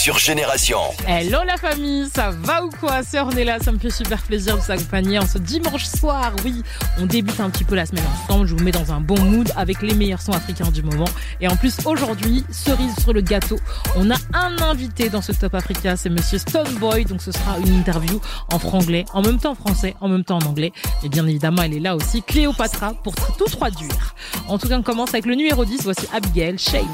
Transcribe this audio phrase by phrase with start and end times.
[0.00, 0.78] sur Génération.
[1.06, 4.62] Hello la famille, ça va ou quoi sœur on ça me fait super plaisir de
[4.62, 6.32] vous accompagner en ce dimanche soir.
[6.42, 6.62] Oui,
[6.98, 9.52] on débute un petit peu la semaine ensemble, je vous mets dans un bon mood
[9.56, 11.04] avec les meilleurs sons africains du moment.
[11.42, 13.58] Et en plus, aujourd'hui, cerise sur le gâteau,
[13.94, 17.74] on a un invité dans ce Top Africa, c'est monsieur Stoneboy, donc ce sera une
[17.78, 18.22] interview
[18.54, 20.72] en franglais, en même temps en français, en même temps en anglais.
[21.04, 24.14] Et bien évidemment, elle est là aussi, Cléopatra, pour tout traduire.
[24.48, 26.86] En tout cas, on commence avec le numéro 10, voici Abigail Shane.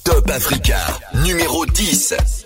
[0.03, 0.77] Top Africa,
[1.25, 2.36] numéro 10.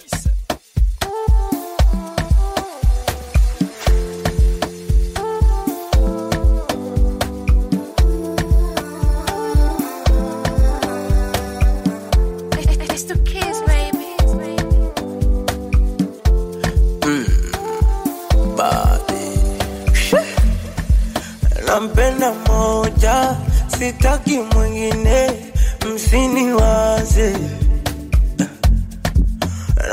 [23.81, 25.32] sitaki mwingine,
[25.93, 27.34] msini waze,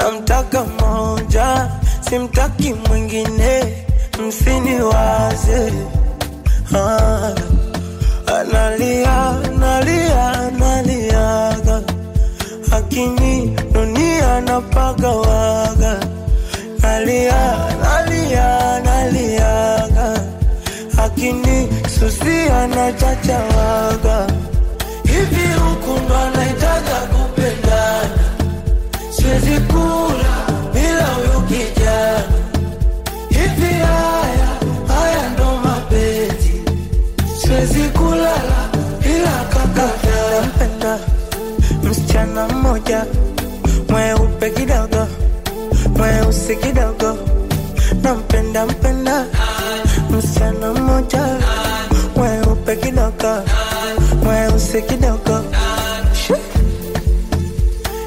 [0.03, 1.71] namtaka moja,
[2.09, 3.75] simtaki mwingine,
[4.93, 5.73] waze.
[6.77, 7.33] Ah,
[8.27, 11.83] analia analia analiaga,
[12.71, 16.01] lakini dunia napagawaga,
[16.79, 20.23] nalia nalia naliaga,
[21.05, 24.27] akini Susi anachacha waga
[25.05, 28.11] hivi huku ndo anaitaka kupendana,
[29.11, 30.33] siwezi kula
[30.75, 32.23] bila huyu kijana
[33.31, 33.75] hivi.
[33.75, 34.49] Haya
[34.89, 36.63] haya ndo mapenzi,
[37.43, 38.69] siwezi kulala
[39.03, 40.31] bila kakata.
[40.41, 40.99] Napenda
[41.83, 43.07] msichana mmoja
[43.89, 45.07] mweupe kidogo,
[45.97, 47.19] mweusi kidogo,
[48.03, 49.25] nampenda mpenda
[50.11, 51.39] msichana mmoja
[52.71, 53.43] upe kinoko,
[54.25, 54.85] mweusi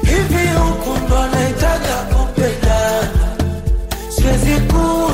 [0.02, 3.12] hivi, huku naitaga kupendana,
[4.08, 5.11] siwezi ku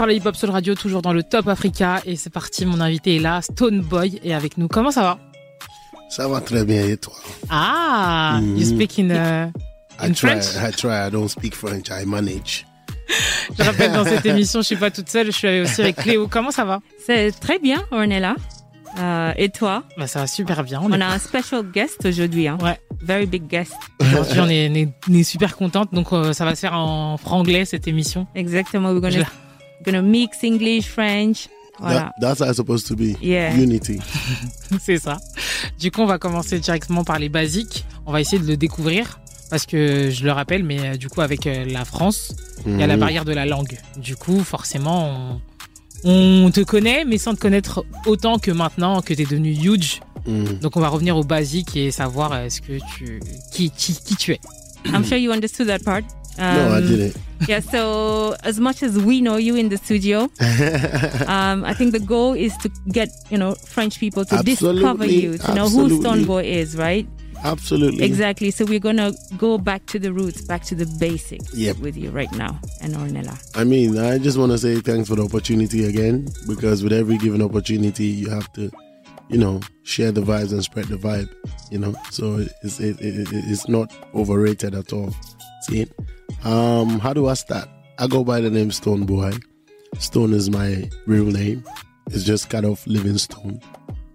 [0.00, 2.00] sur le Hip Hop Soul Radio, toujours dans le Top Africa.
[2.06, 4.66] Et c'est parti, mon invité est là, Stone Boy est avec nous.
[4.66, 5.18] Comment ça va
[6.08, 7.12] Ça va très bien, et toi
[7.50, 8.64] Ah, you mm-hmm.
[8.64, 9.46] speak uh, in,
[10.02, 12.64] I try, French I try, I don't speak French, I manage.
[13.58, 16.28] je rappelle, dans cette émission, je suis pas toute seule, je suis aussi avec Cléo.
[16.28, 18.36] Comment ça va C'est très bien, on est là.
[19.00, 20.80] Euh, et toi bah, Ça va super bien.
[20.82, 22.48] On, a un special guest aujourd'hui.
[22.48, 22.56] Hein.
[22.62, 22.80] Ouais.
[23.02, 23.74] Very big guest.
[24.00, 25.92] Aujourd'hui, on, est, super contente.
[25.92, 28.26] Donc, euh, ça va se faire en franglais cette émission.
[28.34, 28.92] Exactement.
[28.92, 29.24] We're gonna
[29.84, 31.48] gonna mix English, French.
[31.78, 32.12] Voilà.
[32.20, 33.16] that's how it's supposed to be.
[33.22, 33.54] Yeah.
[33.54, 34.00] Unity.
[34.80, 35.16] c'est ça.
[35.78, 37.84] Du coup, on va commencer directement par les basiques.
[38.06, 39.18] On va essayer de le découvrir.
[39.48, 42.36] Parce que je le rappelle, mais euh, du coup, avec euh, la France,
[42.66, 43.00] il y a la mhm.
[43.00, 43.78] barrière de la langue.
[43.96, 45.40] Du coup, forcément,
[46.04, 50.00] on, te connaît, mais sans te connaître autant que maintenant que tu es devenu huge.
[50.26, 50.44] Mhm.
[50.60, 53.20] Donc, on va revenir aux basiques et savoir est-ce euh, que tu,
[53.52, 54.40] qui, qui, qui tu es.
[54.86, 54.94] Mhm.
[54.94, 56.02] I'm sure you understood that part.
[56.38, 57.16] Um, no, I um, didn't.
[57.48, 60.22] Yeah, so as much as we know you in the studio,
[61.26, 65.06] um, I think the goal is to get you know French people to absolutely, discover
[65.06, 65.54] you, to absolutely.
[65.54, 67.08] know who Stonebwoy is, right?
[67.42, 68.04] Absolutely.
[68.04, 68.50] Exactly.
[68.50, 71.78] So we're gonna go back to the roots, back to the basics yep.
[71.78, 73.38] with you right now and Ornella.
[73.56, 77.16] I mean, I just want to say thanks for the opportunity again because with every
[77.16, 78.70] given opportunity, you have to,
[79.30, 81.30] you know, share the vibes and spread the vibe.
[81.70, 85.14] You know, so it's it, it, it's not overrated at all.
[85.62, 85.86] See,
[86.44, 87.68] um, how do I start?
[87.98, 89.42] I go by the name Stonebwoy.
[89.98, 91.64] Stone is my real name.
[92.10, 93.60] It's just kind of Livingstone.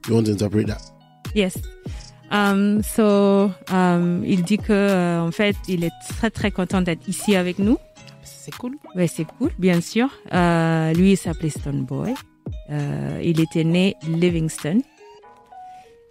[0.08, 0.82] You want to interpret that?
[1.34, 1.58] Yes.
[2.32, 7.08] Um, so, um, il dit que euh, en fait, il est très très content d'être
[7.08, 7.78] ici avec nous.
[8.24, 8.76] C'est cool.
[8.96, 10.08] Ouais, c'est cool, bien sûr.
[10.34, 12.14] Euh, lui, il s'appelait Stonebwoy.
[12.72, 14.82] Euh, il était né Livingstone.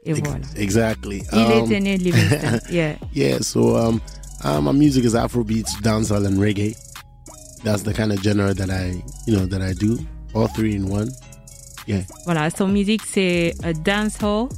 [0.04, 0.44] Et voilà.
[0.56, 1.22] Exactly.
[1.32, 2.60] Il um, était né Livingstone.
[2.70, 2.96] Yeah.
[3.12, 3.38] yeah.
[3.40, 4.00] So, um,
[4.44, 6.72] uh, my music is Afrobeats, dancehall, and reggae.
[7.62, 9.98] That's the kind of genre that I, you know, that I do.
[10.34, 11.10] All three in one.
[11.86, 12.02] Yeah.
[12.26, 13.54] Voilà, son music c'est
[13.84, 14.48] dancehall,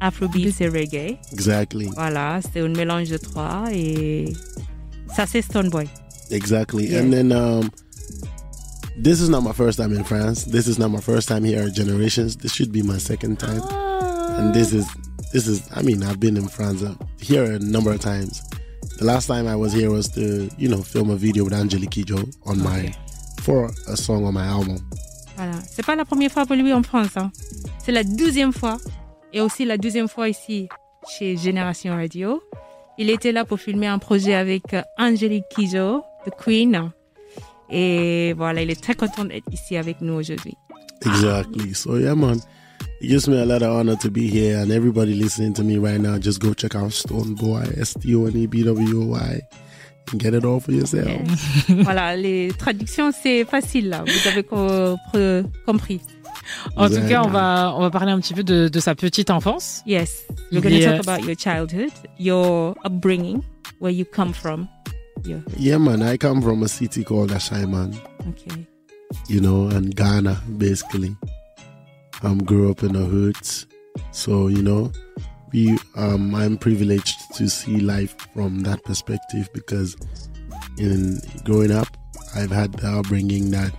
[0.00, 1.18] Afrobeats et reggae.
[1.32, 1.86] Exactly.
[1.96, 4.32] Voilà, c'est un mélange de trois et
[5.14, 5.88] ça c'est Stonebwoy.
[6.30, 6.86] Exactly.
[6.86, 7.00] Yeah.
[7.00, 7.70] And then um,
[8.96, 10.44] this is not my first time in France.
[10.44, 12.36] This is not my first time here at Generations.
[12.36, 13.60] This should be my second time.
[13.64, 14.36] Ah.
[14.38, 14.86] And this is
[15.32, 18.40] this is I mean, I've been in France uh, here a number of times.
[18.98, 21.90] The last time I was here was to, you know, film a video with Angelique
[21.90, 22.86] Kijo on okay.
[22.86, 22.94] my
[23.40, 24.78] for a song on my album.
[25.36, 27.16] Voilà, c'est pas la première fois pour lui en France.
[27.16, 27.32] Hein.
[27.84, 28.78] C'est la deuxième fois
[29.32, 30.68] et aussi la deuxième fois ici
[31.18, 32.40] chez Génération Radio.
[32.96, 34.62] Il était là pour filmer un projet avec
[34.96, 36.92] Angelique Kijo, The Queen.
[37.70, 40.54] Et voilà, il est très content d'être ici avec nous aujourd'hui.
[41.04, 41.74] Exactly.
[41.74, 42.38] So yeah, man.
[43.00, 45.78] It gives me a lot of honor to be here, and everybody listening to me
[45.78, 49.06] right now, just go check out Stonebwoy, S T O N E B W O
[49.06, 49.40] Y.
[50.16, 51.06] Get it all for yourself.
[51.06, 51.64] Yes.
[51.82, 54.04] voilà, les traductions, c'est facile, là.
[54.06, 54.96] Vous avez co
[55.66, 56.00] compris.
[56.76, 59.30] En tout cas, on va, on va parler un petit peu de, de sa petite
[59.30, 59.82] enfance.
[59.86, 60.24] Yes.
[60.52, 63.42] We're going to talk about your childhood, your upbringing,
[63.80, 64.68] where you come from.
[65.24, 65.40] Your...
[65.58, 66.02] Yeah, man.
[66.02, 67.94] I come from a city called Ashaiman.
[68.28, 68.66] Okay.
[69.28, 71.16] You know, and Ghana, basically
[72.24, 73.66] um, grew up in the hoods.
[74.10, 74.90] So, you know,
[75.52, 79.96] we um, I'm privileged to see life from that perspective because
[80.78, 81.88] in growing up,
[82.34, 83.72] I've had the upbringing that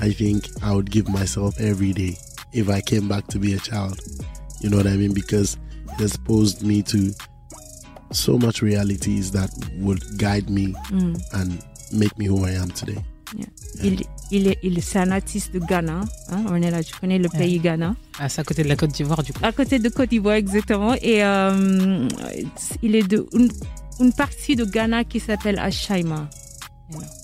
[0.00, 2.16] I think I would give myself every day
[2.52, 3.98] if I came back to be a child.
[4.60, 5.14] You know what I mean?
[5.14, 5.56] Because
[5.98, 7.12] it exposed me to
[8.12, 11.20] so much realities that would guide me mm.
[11.32, 11.64] and
[11.98, 13.02] make me who I am today.
[13.82, 13.96] Il,
[14.30, 16.00] il, est, il, c'est un artiste de Ghana.
[16.30, 17.94] Hein, on est là, je connais le pays Ghana.
[18.18, 19.40] Ah, c'est à côté de la Côte d'Ivoire, du coup.
[19.42, 20.94] À côté de Côte d'Ivoire, exactement.
[21.02, 22.08] Et euh,
[22.82, 23.26] il est de
[24.00, 26.28] une, partie de Ghana qui s'appelle Ashaima.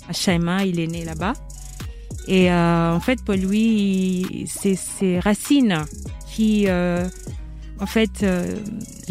[0.09, 1.35] Ashaima, il est né là-bas.
[2.27, 5.79] Et euh, en fait, pour lui, c'est ses racines
[6.33, 7.09] qui, euh,
[7.79, 8.25] en fait,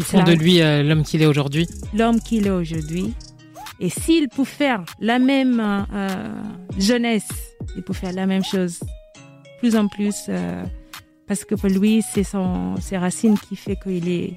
[0.02, 1.68] font de lui l'homme qu'il est aujourd'hui.
[1.94, 3.12] L'homme qu'il est aujourd'hui.
[3.80, 6.28] Et s'il pouvait faire la même euh,
[6.78, 7.26] jeunesse,
[7.76, 8.78] il pouvait faire la même chose,
[9.58, 10.64] plus en plus, euh,
[11.26, 12.22] parce que pour lui, c'est
[12.78, 14.34] ses racines qui fait qu'il est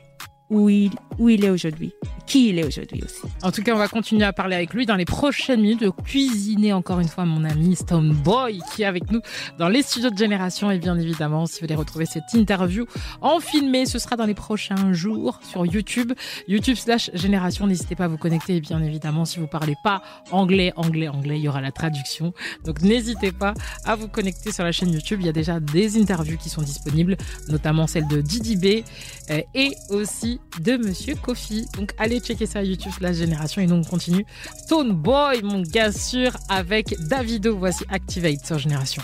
[0.53, 1.91] où il, où il est aujourd'hui,
[2.27, 3.21] qui il est aujourd'hui aussi.
[3.41, 5.89] En tout cas, on va continuer à parler avec lui dans les prochaines minutes, de
[5.89, 9.19] cuisiner encore une fois mon ami Stone Boy qui est avec nous
[9.57, 10.69] dans les studios de Génération.
[10.69, 12.85] Et bien évidemment, si vous voulez retrouver cette interview
[13.21, 16.13] en filmé, ce sera dans les prochains jours sur YouTube,
[16.47, 17.65] YouTube slash Génération.
[17.65, 18.55] N'hésitez pas à vous connecter.
[18.57, 22.31] Et bien évidemment, si vous parlez pas anglais, anglais, anglais, il y aura la traduction.
[22.63, 23.55] Donc n'hésitez pas
[23.85, 25.19] à vous connecter sur la chaîne YouTube.
[25.21, 27.17] Il y a déjà des interviews qui sont disponibles,
[27.49, 28.85] notamment celle de Didi B
[29.31, 31.65] euh, et aussi de Monsieur Kofi.
[31.77, 34.25] Donc allez checker ça YouTube La Génération et nous on continue.
[34.65, 37.55] Stone Boy, mon gars sûr, avec Davido.
[37.57, 39.03] Voici Activate sur Génération.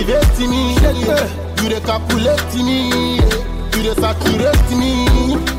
[0.06, 0.74] captivate me.
[0.74, 1.62] Yeah.
[1.62, 3.16] You dey calculate me.
[3.16, 5.06] You dey saturate me.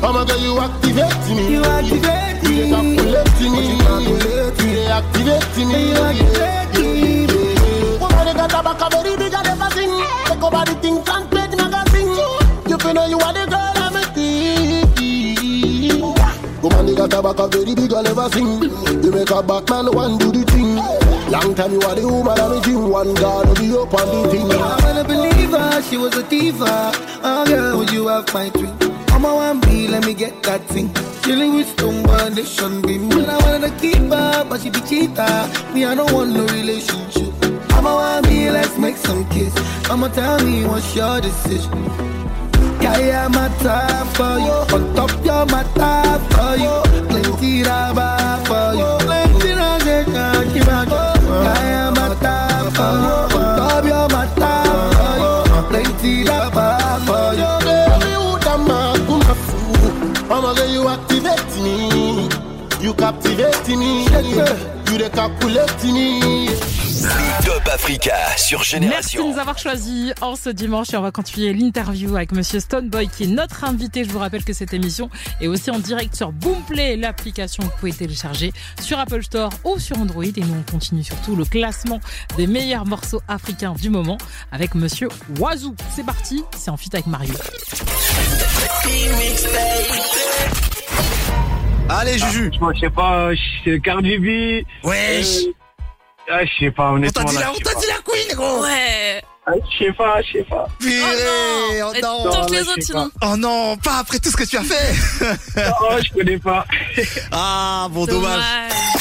[0.02, 1.52] Oh my God, you activate me.
[1.54, 2.68] You activate me.
[2.68, 3.76] You dey calculate me.
[4.06, 5.90] You dey activate me.
[5.90, 7.26] You activate me.
[7.42, 7.68] Woman,
[8.28, 10.02] you got a back of very big and everything.
[10.28, 12.68] Take over the thing, translate magazine.
[12.68, 16.62] You feel know you are the girl I'm a thief.
[16.62, 18.62] Woman, you got a back of very big never everything.
[19.02, 20.76] You make a back man one do the thing.
[20.78, 21.05] Hey.
[21.30, 24.22] Long time you are the woman and the thing One God will be up on
[24.22, 26.64] the thing I'm a believer, she was a diva
[27.24, 28.72] Oh girl, would you have my dream?
[29.08, 33.68] I'm me, let me get that thing Chilling with stone foundation be When I wanted
[33.72, 37.32] to keep her, but she be cheater Me, I don't want no relationship
[37.72, 39.52] I'm me, let's make some kiss
[39.90, 41.80] i am tell me what's your decision
[42.78, 48.15] my time for you, on top you're my matter for you, plenty rubber
[67.72, 68.88] Africa sur Génération.
[68.90, 72.60] Merci de nous avoir choisis en ce dimanche et on va continuer l'interview avec Monsieur
[72.60, 74.04] Stoneboy qui est notre invité.
[74.04, 77.76] Je vous rappelle que cette émission est aussi en direct sur Boomplay, l'application que vous
[77.80, 80.24] pouvez télécharger sur Apple Store ou sur Android.
[80.24, 81.98] Et nous, on continue surtout le classement
[82.36, 84.18] des meilleurs morceaux africains du moment
[84.52, 85.08] avec Monsieur
[85.40, 85.74] Wazou.
[85.94, 87.34] C'est parti, c'est en fit avec Mario.
[91.88, 92.50] Allez, ah, Juju.
[92.52, 94.64] je sais pas, suis Wesh.
[94.82, 95.52] Ouais euh,
[96.32, 97.22] ah, je sais pas, honnêtement.
[97.24, 98.60] On t'a dit, la queen, gros.
[98.62, 99.22] Ouais.
[99.46, 100.66] Ah, je sais pas, je sais pas.
[100.80, 103.10] oh non, oh les autres sinon.
[103.22, 104.92] Oh non, pas après tout ce que tu as fait.
[105.80, 106.66] oh, je connais pas.
[107.30, 108.42] ah, bon, dommage.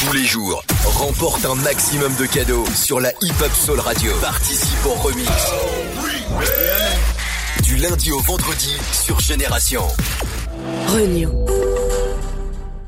[0.05, 4.11] Tous les jours, remporte un maximum de cadeaux sur la Hip Hop Soul Radio.
[4.21, 5.27] Participe au remix.
[6.03, 6.13] oui.
[7.63, 9.81] Du lundi au vendredi sur Génération.
[10.89, 11.29] Renew.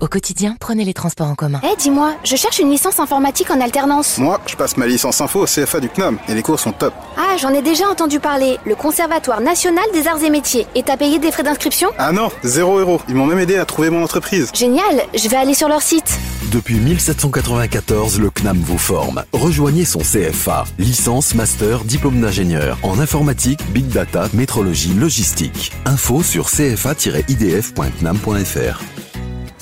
[0.00, 1.60] Au quotidien, prenez les transports en commun.
[1.62, 4.18] Eh, dis-moi, je cherche une licence informatique en alternance.
[4.18, 6.92] Moi, je passe ma licence info au CFA du CNAM et les cours sont top.
[7.16, 8.58] Ah, j'en ai déjà entendu parler.
[8.66, 10.66] Le Conservatoire national des arts et métiers.
[10.74, 13.00] Et t'as payé des frais d'inscription Ah non, zéro euro.
[13.08, 14.50] Ils m'ont même aidé à trouver mon entreprise.
[14.54, 16.18] Génial, je vais aller sur leur site.
[16.50, 19.24] Depuis 1794, le CNAM vous forme.
[19.32, 20.64] Rejoignez son CFA.
[20.78, 25.72] Licence, master, diplôme d'ingénieur en informatique, big data, métrologie, logistique.
[25.86, 29.03] Info sur cfa-idf.cnam.fr.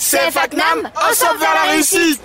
[0.05, 2.21] C'est Fatnam, on sauve vers la réussite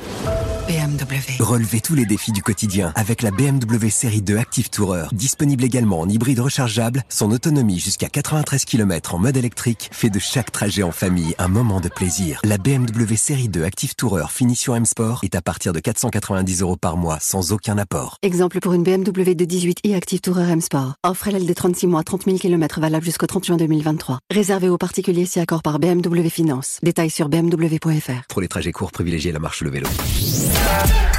[1.40, 5.06] Relevez tous les défis du quotidien avec la BMW série 2 Active Tourer.
[5.14, 10.20] Disponible également en hybride rechargeable, son autonomie jusqu'à 93 km en mode électrique fait de
[10.20, 12.40] chaque trajet en famille un moment de plaisir.
[12.44, 16.76] La BMW série 2 Active Tourer finition M Sport est à partir de 490 euros
[16.78, 18.18] par mois sans aucun apport.
[18.22, 20.94] Exemple pour une BMW de 18 et Active Tourer M Sport.
[21.04, 24.20] Offre l'aile de 36 mois, 30 000 km valable jusqu'au 30 juin 2023.
[24.32, 26.80] Réservé aux particuliers si accord par BMW Finance.
[26.84, 28.24] Détails sur bmw.fr.
[28.30, 29.88] Pour les trajets courts, privilégiez la marche ou le vélo.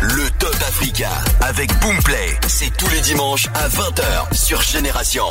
[0.00, 1.08] Le Top Africa
[1.40, 5.24] avec Boomplay, c'est tous les dimanches à 20h sur Génération.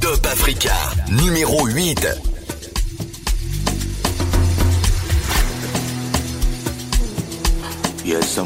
[0.00, 0.72] Top Africa,
[1.12, 2.08] numéro 8.
[8.04, 8.38] Yes,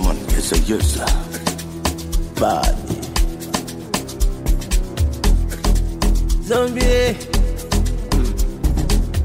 [6.45, 6.81] Zombie.
[6.81, 7.11] Eh,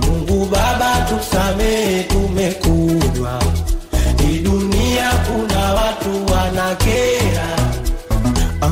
[0.00, 3.42] Mungu Baba, tusamehe, tumekunywa.
[4.22, 7.46] Hii dunia kuna watu wanakera.
[8.60, 8.70] Ah,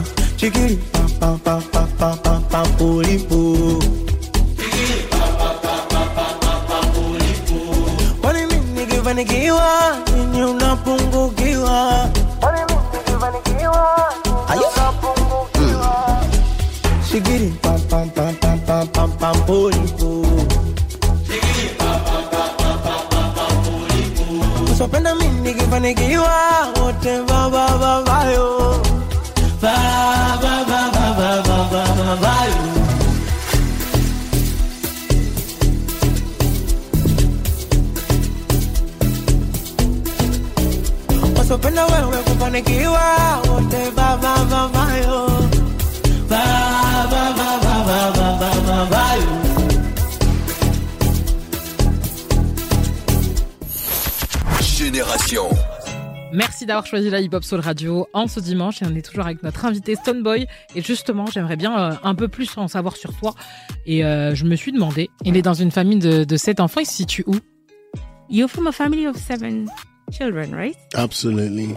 [25.84, 26.53] nimenigiwa
[56.66, 59.42] d'avoir choisi la Hip Hop Soul Radio en ce dimanche et on est toujours avec
[59.42, 60.46] notre invité Stoneboy.
[60.74, 63.34] Et justement, j'aimerais bien euh, un peu plus en savoir sur toi.
[63.86, 66.80] Et euh, je me suis demandé, il est dans une famille de, de sept enfants,
[66.80, 67.34] il se situe où
[68.30, 69.68] You're from a family of seven
[70.10, 70.74] children, right?
[70.94, 71.76] Absolutely.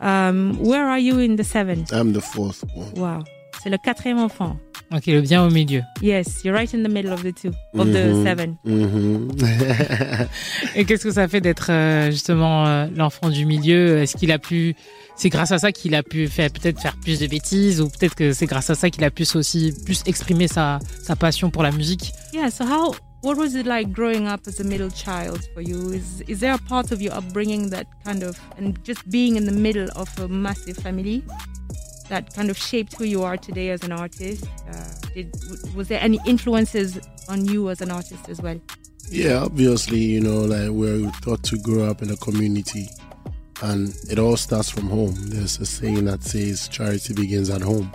[0.00, 2.92] Um, where are you in the seven I'm the fourth one.
[2.96, 3.24] Wow.
[3.64, 4.58] C'est le quatrième enfant.
[4.94, 5.80] Ok, le bien au milieu.
[6.02, 8.22] Yes, you're right in the middle of the two, of the mm-hmm.
[8.22, 8.56] seven.
[8.66, 10.26] Mm-hmm.
[10.76, 14.38] Et qu'est-ce que ça fait d'être euh, justement euh, l'enfant du milieu Est-ce qu'il a
[14.38, 14.74] pu
[15.16, 18.34] c'est grâce à ça qu'il a pu peut-être faire plus de bêtises ou peut-être que
[18.34, 21.70] c'est grâce à ça qu'il a pu aussi plus exprimer sa, sa passion pour la
[21.70, 22.12] musique.
[22.34, 22.90] Yeah, so how
[23.22, 25.90] what was it like growing up as a middle child for you?
[25.94, 29.44] Is is there a part of your upbringing that kind of and just being in
[29.50, 31.22] the middle of a massive family?
[32.14, 34.44] that kind of shaped who you are today as an artist?
[34.70, 35.26] Uh, did,
[35.74, 36.98] was there any influences
[37.28, 38.58] on you as an artist as well?
[39.10, 42.86] Yeah, obviously, you know, like we're taught to grow up in a community,
[43.62, 43.80] and
[44.12, 45.14] it all starts from home.
[45.16, 47.92] There's a saying that says charity begins at home.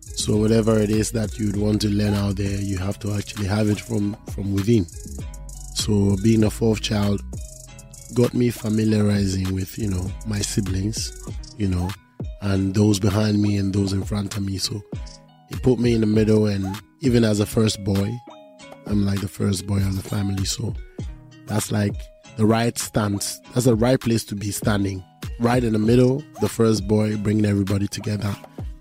[0.00, 3.46] So whatever it is that you'd want to learn out there, you have to actually
[3.46, 4.02] have it from
[4.34, 4.84] from within.
[5.82, 7.20] So being a fourth child
[8.14, 11.00] got me familiarizing with you know my siblings,
[11.56, 11.88] you know,
[12.42, 14.58] and those behind me and those in front of me.
[14.58, 14.82] So
[15.48, 16.64] he put me in the middle, and
[17.00, 18.10] even as a first boy,
[18.86, 20.44] I'm like the first boy of the family.
[20.44, 20.74] So
[21.46, 21.94] that's like
[22.36, 23.38] the right stance.
[23.54, 25.02] That's the right place to be standing,
[25.40, 28.34] right in the middle, the first boy, bringing everybody together.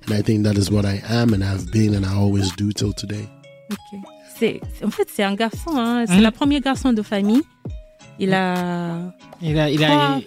[0.05, 2.71] And I think that is what I am, and I've been, and I always do
[2.71, 3.29] till today.
[3.71, 4.01] Okay.
[4.39, 5.75] C'est, en fait, c'est un garçon.
[5.77, 6.05] Hein.
[6.07, 6.23] C'est mmh.
[6.23, 7.41] le premier garçon de famille.
[8.19, 9.13] Il a.
[9.41, 9.65] Il a,
[10.17, 10.19] a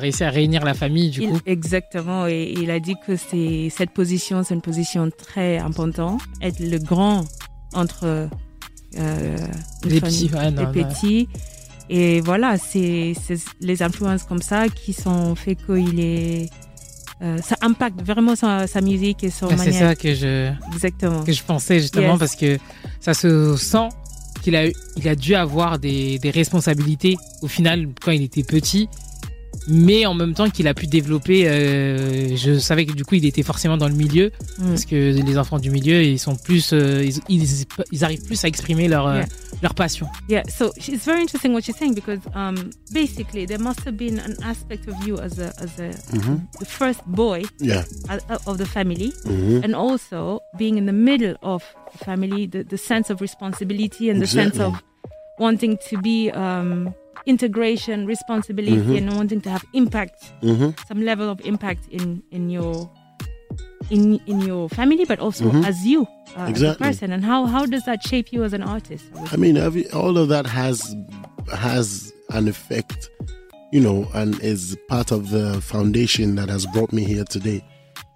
[0.00, 1.38] réussi à réunir la famille, du coup.
[1.46, 2.26] Exactement.
[2.26, 6.20] Et il a dit que c'est, cette position, c'est une position très importante.
[6.42, 7.24] Être le grand
[7.74, 8.28] entre
[8.98, 9.36] euh,
[9.84, 10.28] les, petits,
[10.72, 11.28] petits.
[11.88, 13.14] Et voilà, c'est,
[13.60, 16.50] les influences comme ça qui sont fait qu'il est.
[17.22, 19.64] Euh, ça impacte vraiment sa, musique et son manière.
[19.64, 21.22] C'est ça que je, Exactement.
[21.22, 22.58] que je pensais justement parce que
[23.00, 23.90] ça se sent
[24.42, 28.88] qu'il a, il a dû avoir des responsabilités au final quand il était petit
[29.68, 31.48] mais en même temps qu'il a pu développer.
[31.48, 34.68] Euh, je savais que du coup, il était forcément dans le milieu, mm.
[34.68, 38.88] parce que les enfants du milieu, ils sont plus, euh, ils, arrivent plus à exprimer
[38.88, 39.22] leur euh,
[39.62, 40.06] leur passion.
[40.28, 44.18] Yeah, so it's very interesting what you're saying because um, basically there must have been
[44.18, 46.40] an aspect of you as a as a mmh.
[46.60, 47.84] the first boy yeah.
[48.46, 49.62] of the family, mmh.
[49.64, 51.62] and also being in the middle of
[51.92, 54.74] the family, the, the sense of responsibility and the sense of
[55.38, 56.30] wanting to be.
[56.30, 56.92] Um,
[57.26, 58.96] integration, responsibility, mm-hmm.
[59.08, 60.70] and wanting to have impact, mm-hmm.
[60.86, 62.90] some level of impact in in your
[63.90, 65.64] in in your family, but also mm-hmm.
[65.64, 66.64] as you uh, exactly.
[66.66, 67.12] as a person.
[67.12, 69.04] And how how does that shape you as an artist?
[69.30, 70.94] I, mean, every, all of that has
[71.54, 73.10] has an effect,
[73.72, 77.64] you know, and is part of the foundation that has brought me here today.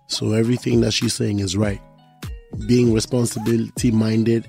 [0.09, 1.81] So everything that she's saying is right.
[2.67, 4.49] Being responsibility minded,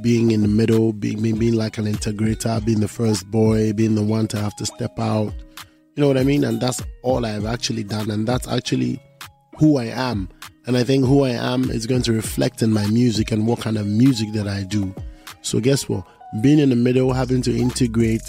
[0.00, 4.02] being in the middle, being, being like an integrator, being the first boy, being the
[4.02, 5.32] one to have to step out.
[5.96, 6.44] You know what I mean?
[6.44, 8.10] And that's all I've actually done.
[8.10, 9.00] And that's actually
[9.58, 10.28] who I am.
[10.66, 13.60] And I think who I am is going to reflect in my music and what
[13.60, 14.94] kind of music that I do.
[15.42, 16.06] So, guess what?
[16.42, 18.22] Being in the middle, having to integrate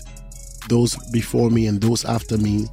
[0.70, 2.66] those before me and those after me,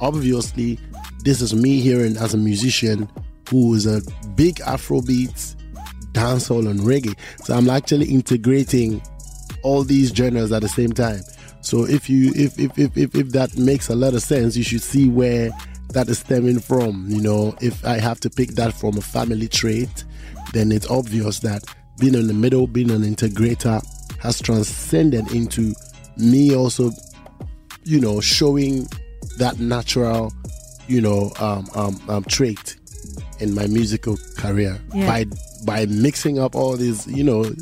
[0.00, 0.78] obviously,
[1.24, 3.10] this is me here and as a musician
[3.48, 4.00] who is a
[4.36, 5.56] big Afrobeat
[6.12, 7.16] dancehall and reggae.
[7.44, 9.02] So I'm actually integrating
[9.62, 11.20] all these genres at the same time.
[11.62, 14.62] So if you if if if if, if that makes a lot of sense, you
[14.62, 15.50] should see where
[15.90, 17.06] that is stemming from.
[17.08, 20.04] You know, if I have to pick that from a family trait,
[20.52, 21.64] then it's obvious that
[21.98, 23.82] being in the middle, being an integrator
[24.20, 25.74] has transcended into
[26.16, 26.90] me also,
[27.84, 28.86] you know, showing
[29.38, 30.32] that natural,
[30.88, 32.76] you know, um, um, um trait
[33.40, 35.06] in my musical career yeah.
[35.06, 35.24] by
[35.64, 37.00] by mixing up all these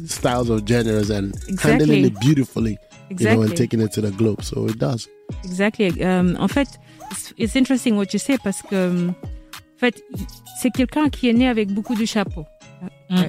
[0.07, 1.71] styles of genres and exactly.
[1.71, 2.77] handling it beautifully
[3.11, 5.09] you know and taking it to the globe so it does
[5.45, 6.69] exactly um, en fait
[7.37, 9.09] it's, interesting what you say parce que um,
[9.77, 10.05] en fait
[10.61, 12.45] c'est quelqu'un qui est né avec beaucoup de chapeaux
[13.11, 13.21] mm.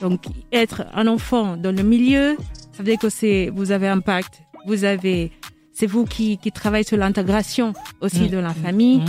[0.00, 2.36] donc être un enfant dans le milieu
[2.76, 5.32] ça veut dire que c'est vous avez un pacte vous avez
[5.78, 8.28] c'est vous qui, travaillez sur l'intégration aussi mm.
[8.28, 9.04] de la famille mm.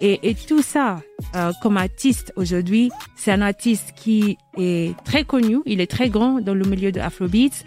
[0.00, 1.00] Et, tout ça,
[1.34, 6.40] euh, comme artiste aujourd'hui, c'est un artiste qui est très connu, il est très grand
[6.42, 7.64] dans le milieu de Afrobeats.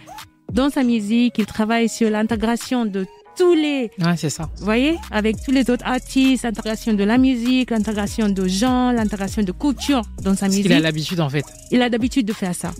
[0.51, 3.05] Dans sa musique, il travaille sur l'intégration de
[3.39, 3.89] tous les.
[3.99, 4.49] Ouais, c'est ça.
[4.57, 9.43] Vous voyez Avec tous les autres artistes, l'intégration de la musique, l'intégration de gens, l'intégration
[9.43, 10.65] de culture dans sa Parce musique.
[10.65, 11.45] Il a l'habitude, en fait.
[11.71, 12.71] Il a l'habitude de faire ça.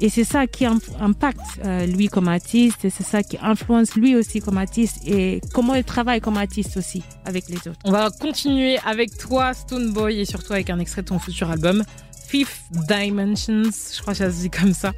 [0.00, 4.14] Et c'est ça qui impacte euh, lui comme artiste, et c'est ça qui influence lui
[4.16, 7.78] aussi comme artiste, et comment il travaille comme artiste aussi avec les autres.
[7.84, 11.84] On va continuer avec toi, Stoneboy, et surtout avec un extrait de ton futur album.
[12.28, 14.92] Fifth Dimensions, je crois que ça se dit comme ça.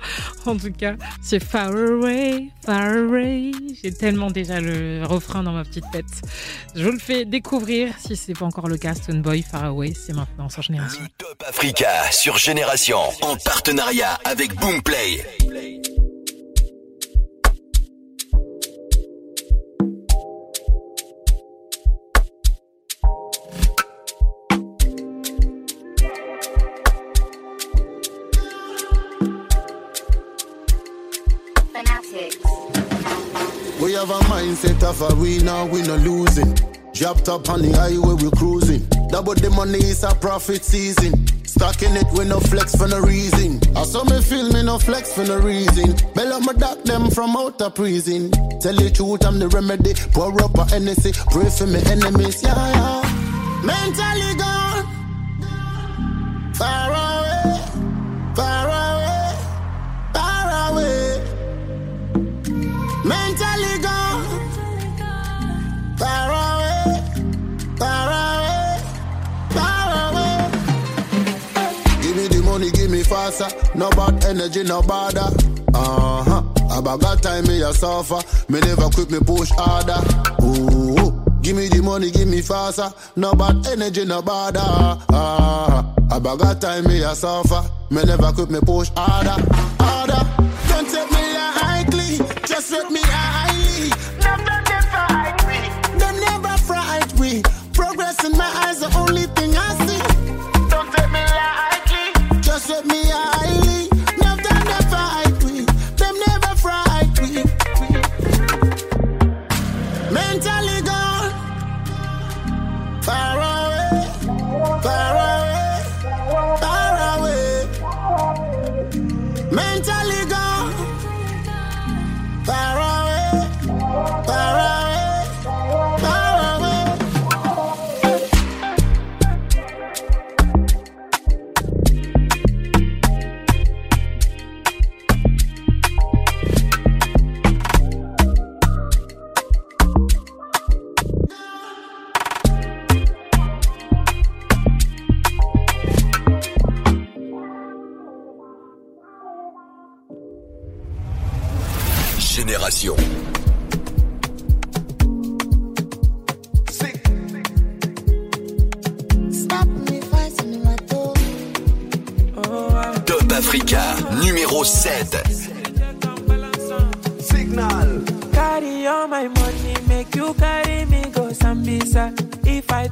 [0.46, 3.52] En tout cas, c'est Far Away, Far Away.
[3.84, 6.06] J'ai tellement déjà le refrain dans ma petite tête.
[6.74, 8.94] Je vous le fais découvrir si c'est pas encore le cas.
[8.94, 11.02] Stone Boy, Far Away, c'est maintenant sur Génération.
[11.18, 15.24] Top Africa sur Génération en partenariat avec Boomplay.
[34.00, 36.54] have a mindset of a winner, we no losing.
[36.94, 38.86] Dropped up on the highway, we cruising.
[39.08, 41.12] Double the money is a profit season.
[41.44, 43.60] Stacking it with no flex for no reason.
[43.76, 45.94] I saw me feel me no flex for no reason.
[46.14, 48.30] Bell up my doc them from out of prison.
[48.60, 49.92] Tell the truth, I'm the remedy.
[50.12, 52.42] Pour up a NSC, pray for me enemies.
[52.42, 53.62] Yeah, yeah.
[53.64, 54.59] Mentally gone.
[73.80, 75.30] No bad energy, no bother.
[75.72, 76.42] Uh huh.
[76.76, 78.20] About that time, me a suffer.
[78.52, 80.00] Me never quit, me push harder.
[80.44, 81.24] Ooh, ooh.
[81.40, 82.92] give me the money, give me faster.
[83.16, 84.60] No bad energy, no bother.
[84.60, 85.82] Uh huh.
[86.10, 87.62] About that time, me a suffer.
[87.90, 89.38] Me never quit, me push harder,
[89.82, 90.26] harder.
[90.68, 93.00] Don't take me lightly, just let me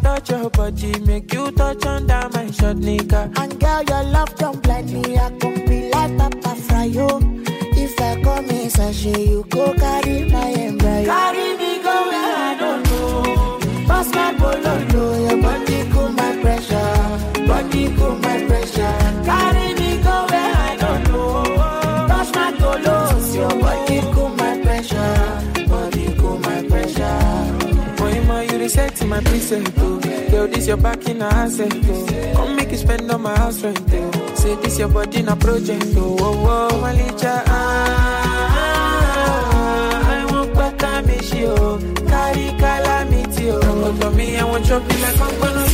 [0.02, 3.22] touch your body, make you touch under my short nigga.
[3.38, 5.16] And girl, your love don't blind me.
[5.18, 7.08] I can be like Papa Fryo.
[7.76, 11.04] If I come in sachet, you go carry my embryo.
[11.04, 13.86] Carry me go where I don't know.
[13.86, 17.46] Pass my bololo, your body cool my pressure.
[17.46, 18.67] Body cool my pressure.
[29.08, 29.98] my precinct, oh.
[30.30, 32.32] Girl, this your back in a asset, oh.
[32.34, 34.34] Come make you spend on my house rent, oh.
[34.34, 36.16] Say this your body in a project, oh.
[36.20, 36.92] Oh, oh, ah.
[40.14, 41.54] I won't put time, you.
[42.06, 43.60] Carry calamity, oh.
[43.60, 44.98] Go to me, I want not drop you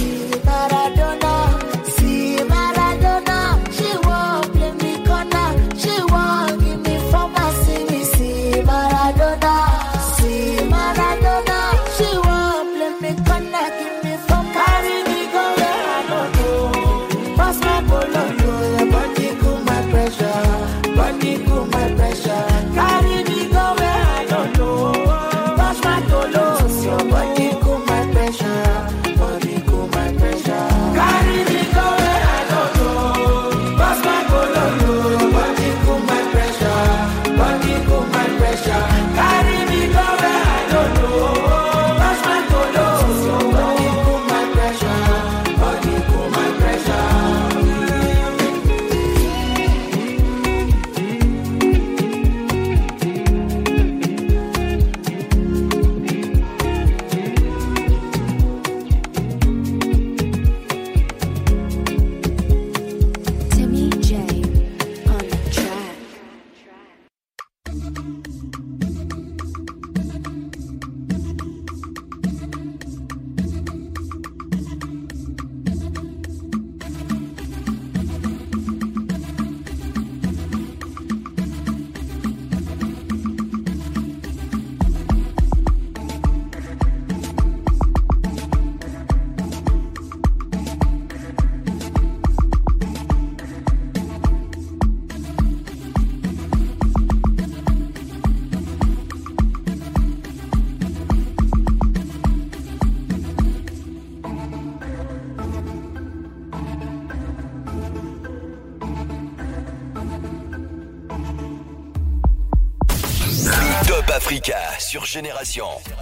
[0.04, 0.13] like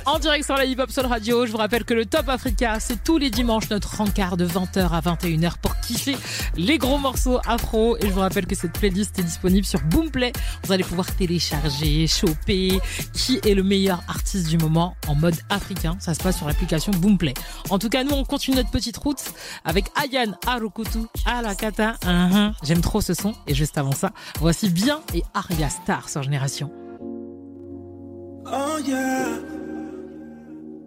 [0.06, 2.78] En direct sur la Hip Hop Soul Radio, je vous rappelle que le Top Africa,
[2.80, 6.16] c'est tous les dimanches notre rencard de 20h à 21h pour kiffer
[6.56, 7.98] les gros morceaux afro.
[7.98, 10.32] Et je vous rappelle que cette playlist est disponible sur Boomplay.
[10.64, 12.80] Vous allez pouvoir télécharger, choper
[13.12, 15.96] qui est le meilleur artiste du moment en mode africain.
[15.98, 17.34] Ça se passe sur l'application Boomplay.
[17.68, 19.22] En tout cas, nous, on continue notre petite route
[19.66, 21.96] avec Ayan Arokutu Alakata.
[22.06, 22.52] Hein, hein.
[22.62, 23.34] J'aime trop ce son.
[23.46, 26.70] Et juste avant ça, voici Bien et Aria Star sur Génération.
[28.54, 29.38] Oh yeah.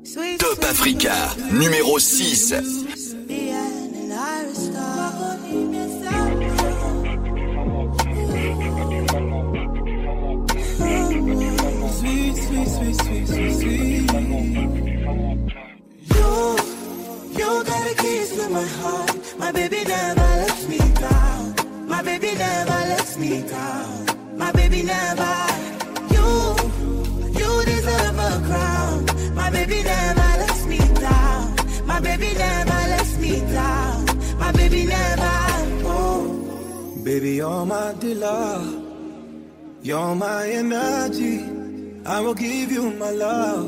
[0.03, 2.51] Sweet, Top sweet, Africa, sweet, numéro 6.
[3.31, 3.57] You,
[17.31, 19.13] you got a keys to my heart.
[19.39, 21.55] My baby never lets me down.
[21.87, 24.05] My baby never lets me down.
[24.37, 25.25] My baby never.
[31.95, 34.05] My baby never lets me down.
[34.37, 35.37] My baby never.
[35.85, 37.01] Oh.
[37.05, 38.49] Baby, you're my dealer.
[39.81, 41.37] You're my energy.
[42.05, 43.65] I will give you my love.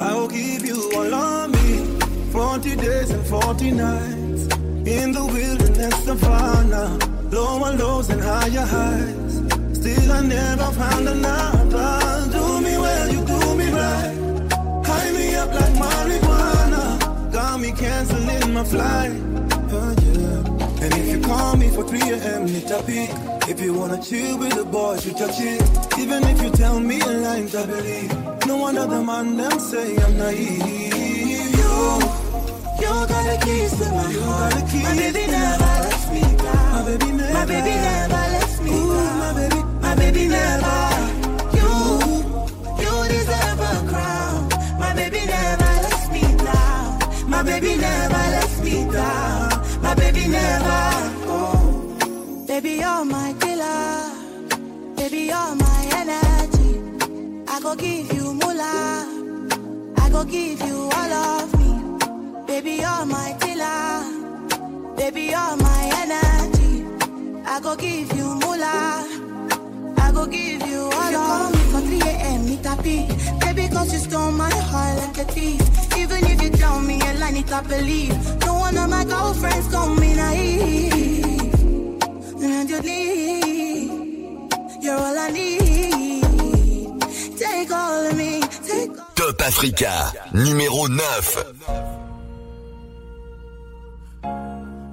[0.00, 1.70] I will give you all of me.
[2.32, 4.42] 40 days and 40 nights.
[4.96, 6.88] In the wilderness savannah.
[7.36, 9.32] Lower lows and higher highs.
[9.78, 11.88] Still, I never found another.
[12.34, 14.86] Do me well, you do me right.
[14.90, 16.27] High me up like Mario
[17.58, 19.10] about me canceling my flight.
[19.70, 20.84] Oh, yeah.
[20.84, 23.10] And if you call me for 3 a.m., hit a peak.
[23.48, 25.62] If you wanna chill with the boys, you touch it.
[25.98, 28.12] Even if you tell me a line, I believe.
[28.46, 30.94] No one other man them say I'm naive.
[31.58, 31.74] You,
[32.82, 34.52] you got the keys to my you heart.
[34.52, 36.72] Got keys my baby never lets me down.
[36.72, 38.78] My baby never, my baby never lets me down.
[38.78, 40.97] Ooh, my baby, my baby never.
[47.38, 49.50] My baby never lets me down.
[49.80, 50.82] My baby never.
[51.30, 52.46] Oh.
[52.48, 54.58] Baby, you're my killer.
[54.96, 56.72] Baby, you're my energy.
[57.46, 60.00] I go give you moolah.
[60.04, 62.44] I go give you all of me.
[62.48, 64.72] Baby, you're my killer.
[64.96, 66.76] Baby, you're my energy.
[67.46, 69.27] I go give you moolah.
[70.18, 72.40] go give you all I me for 3 a.m.
[72.48, 72.74] Meet a
[73.42, 75.62] Baby, cause you stole my heart like a thief.
[75.96, 78.16] Even if you tell me a lie, it to believe.
[78.44, 81.54] No one of my girlfriends call me naive.
[82.54, 84.52] And you need,
[84.82, 87.00] you're all I need.
[87.42, 88.40] Take all of me.
[88.70, 89.92] Take all Top Africa,
[90.32, 91.42] numéro 9.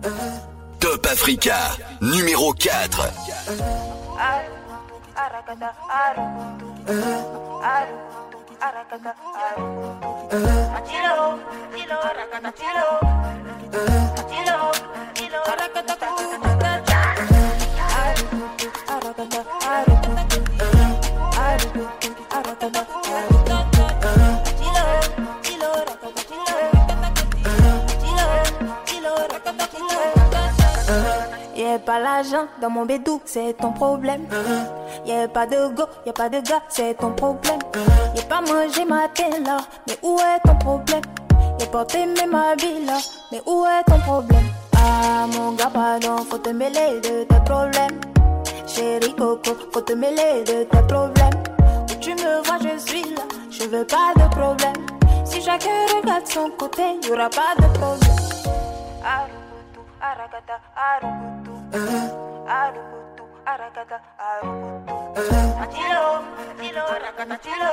[0.04, 0.34] Uh-huh.
[0.80, 1.58] Top Africa,
[2.02, 3.12] numéro 4.
[5.36, 5.70] arakata
[6.04, 6.68] arukuntu
[7.76, 9.12] arukuntu arakata
[9.46, 10.10] arukuntu
[10.78, 11.18] atilo
[11.68, 12.90] atilo arakata atilo
[14.22, 14.58] atilo
[15.10, 16.65] atilo arakata arukuntu
[31.86, 34.26] pas l'argent dans mon bédou, c'est ton problème.
[34.32, 35.08] a uh-huh.
[35.08, 37.60] Y'a pas de go, y'a pas de gars, c'est ton problème.
[37.74, 38.18] Uh-huh.
[38.18, 39.02] Y'a pas mangé ma
[39.46, 41.04] là, mais où est ton problème?
[41.60, 42.98] Y'a pas aimé ma vie là,
[43.32, 44.48] mais où est ton problème?
[44.78, 48.00] Ah mon gars, pardon, faut te mêler de tes problèmes.
[48.68, 51.44] Chérie Coco, faut te mêler de tes problèmes.
[51.92, 54.86] Où tu me vois, je suis là, je veux pas de problème.
[55.24, 58.30] Si chacun regarde son côté, y aura pas de problème.
[59.06, 59.28] Ah.
[60.12, 61.54] aragata arugutu
[62.58, 64.98] arugutu aragata arugutu
[65.64, 66.06] atilo
[66.54, 67.72] atilo aragata atilo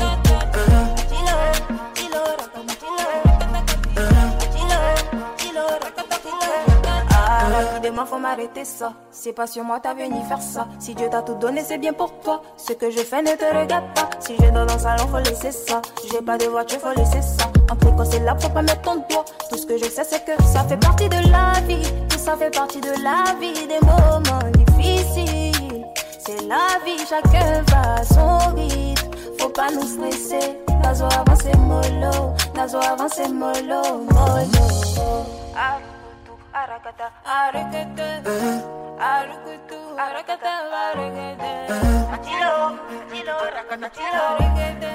[7.81, 8.93] demain faut m'arrêter ça.
[9.11, 10.67] C'est pas sur moi t'as venu faire ça.
[10.79, 12.41] Si Dieu t'a tout donné, c'est bien pour toi.
[12.55, 14.09] Ce que je fais ne te regarde pas.
[14.19, 15.81] Si je dors dans le salon, faut laisser ça.
[16.09, 17.45] J'ai pas de voiture, faut laisser ça.
[17.67, 19.25] quand c'est là, faut pas mettre ton doigt.
[19.49, 21.81] Tout ce que je sais, c'est que ça fait partie de la vie.
[22.09, 23.67] Tout ça fait partie de la vie.
[23.67, 25.85] Des moments difficiles.
[26.23, 29.09] C'est la vie, chacun va à son rythme.
[29.39, 30.57] Faut pas nous stresser.
[30.83, 32.33] Nazo avant, mollo.
[32.55, 34.03] Nazo avant, mollo.
[34.11, 34.70] Mollo.
[36.81, 38.07] harakata harekete
[39.03, 41.51] harekete harakata harekete
[42.15, 42.55] achilo
[43.09, 44.91] achilo harakata achilo harekete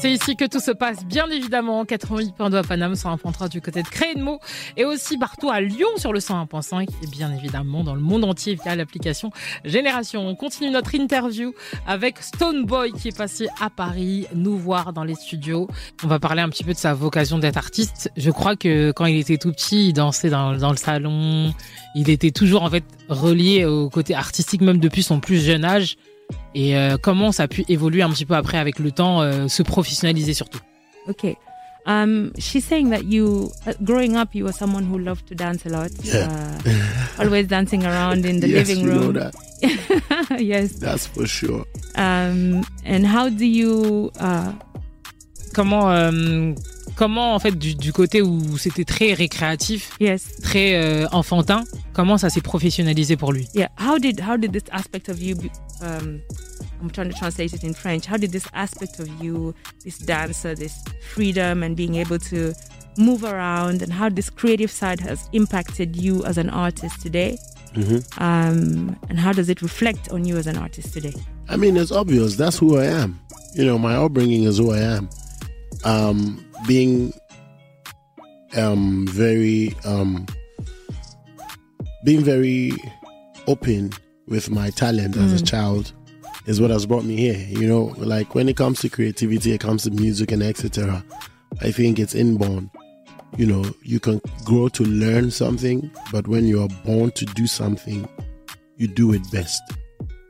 [0.00, 1.84] C'est ici que tout se passe, bien évidemment.
[1.84, 4.38] 88.2 à Paname, 101.3 du côté de mots
[4.76, 8.56] et aussi partout à Lyon sur le 101.5 et bien évidemment dans le monde entier
[8.62, 9.32] via l'application
[9.64, 10.24] Génération.
[10.24, 11.52] On continue notre interview
[11.84, 15.66] avec Stoneboy qui est passé à Paris nous voir dans les studios.
[16.04, 18.12] On va parler un petit peu de sa vocation d'être artiste.
[18.16, 21.52] Je crois que quand il était tout petit, il dansait dans le salon.
[21.96, 25.96] Il était toujours en fait relié au côté artistique même depuis son plus jeune âge
[26.54, 29.48] et euh, comment ça a pu évoluer un petit peu après avec le temps, euh,
[29.48, 30.60] se professionnaliser surtout.
[31.06, 31.26] Ok.
[31.86, 35.64] Um, she's saying that you, uh, growing up, you were someone who loved to dance
[35.64, 35.90] a lot.
[36.02, 36.28] Yeah.
[36.66, 39.12] Uh, always dancing around in the living room.
[39.14, 40.38] Know that.
[40.40, 40.72] yes.
[40.78, 41.64] That's for sure.
[41.96, 44.10] Um, and how do you.
[44.20, 44.52] Uh,
[45.54, 45.84] Comment.
[45.88, 46.54] Um,
[46.98, 50.34] Comment, en fait, du, côté où c'était très récréatif, yes.
[50.42, 53.68] très euh, enfantin, comment ça s'est professionnalisé pour lui Yeah.
[53.78, 55.36] How did how did this aspect of you
[55.80, 56.20] um,
[56.82, 58.04] I'm trying to translate it in French.
[58.10, 60.72] How did this aspect of you, this dancer, this
[61.14, 62.52] freedom and being able to
[62.98, 67.38] move around and how this creative side has impacted you as an artist today?
[67.76, 67.98] Mm-hmm.
[68.20, 71.14] Um, and how does it reflect on you as an artist today?
[71.48, 72.34] I mean, it's obvious.
[72.34, 73.20] That's who I am.
[73.54, 75.08] You know, my upbringing is who I am.
[75.84, 77.12] Um, being
[78.56, 80.26] um, very um,
[82.04, 82.72] being very
[83.46, 83.92] open
[84.26, 85.24] with my talent mm.
[85.24, 85.48] as a mm.
[85.48, 85.92] child
[86.46, 87.46] is what has brought me here.
[87.60, 91.04] You know, like when it comes to creativity, it comes to music and etc.
[91.60, 92.70] I think it's inborn.
[93.36, 97.46] You know, you can grow to learn something, but when you are born to do
[97.46, 98.08] something,
[98.76, 99.62] you do it best.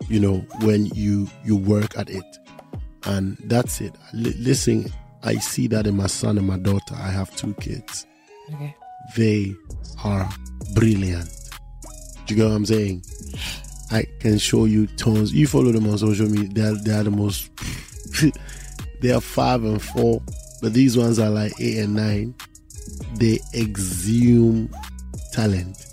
[0.08, 2.24] You know, when you you work at it,
[3.04, 3.94] and that's it.
[4.14, 4.32] L-
[5.22, 6.94] I see that in my son and my daughter.
[6.94, 8.06] I have two kids.
[8.54, 8.74] Okay.
[9.16, 9.54] They
[10.04, 10.28] are
[10.74, 11.28] brilliant.
[12.26, 13.02] Do you get what I'm saying?
[13.90, 15.32] I can show you tons.
[15.34, 16.50] You follow them on social media.
[16.52, 17.50] They're, they're the most.
[19.02, 20.22] they are five and four,
[20.62, 22.34] but these ones are like eight and nine.
[23.14, 24.70] They exhume
[25.32, 25.84] talent.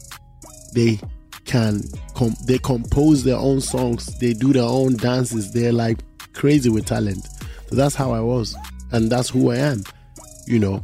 [0.74, 1.00] They
[1.46, 1.82] can
[2.16, 4.06] com- they compose their own songs.
[4.20, 5.54] They do their own dances.
[5.54, 6.00] They're like
[6.34, 7.26] crazy with talent.
[7.70, 8.56] So that's how I was
[8.92, 9.84] and that's who I am.
[10.48, 10.84] You know,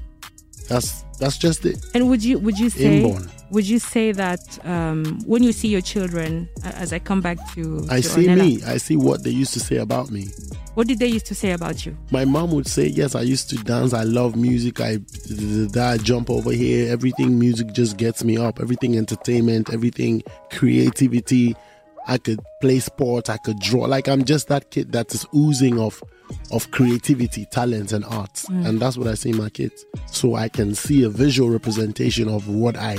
[0.68, 1.84] that's that's just it.
[1.94, 3.30] And would you would you say Inborn.
[3.52, 7.86] would you say that um, when you see your children, as I come back to,
[7.90, 10.28] I see Ornella, me, I see what they used to say about me.
[10.74, 11.98] What did they used to say about you?
[12.12, 13.94] My mom would say, "Yes, I used to dance.
[13.94, 14.80] I love music.
[14.82, 16.92] I that jump over here.
[16.92, 18.60] Everything music just gets me up.
[18.60, 19.72] Everything entertainment.
[19.72, 21.56] Everything creativity.
[22.08, 23.30] I could play sports.
[23.30, 23.82] I could draw.
[23.82, 26.02] Like I'm just that kid that is oozing of."
[26.52, 28.46] of creativity, talents, and arts.
[28.48, 28.68] Mm.
[28.68, 29.86] And that's what I see my kids.
[30.08, 32.98] So I can see a visual representation of what I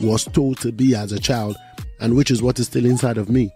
[0.00, 1.56] was told to be as a child,
[2.00, 3.50] and which is what is still inside of me.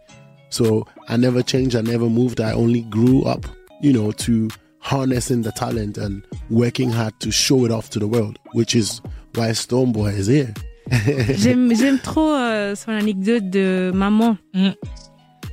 [0.51, 3.47] So I never changed, I never moved, I only grew up,
[3.81, 4.49] you know, to
[4.79, 9.01] harnessing the talent and working hard to show it off to the world, which is
[9.35, 9.53] why
[9.87, 10.53] Boy is here.
[10.91, 14.37] j'aime, j'aime trop euh, son anecdote de maman.
[14.55, 14.75] Mm.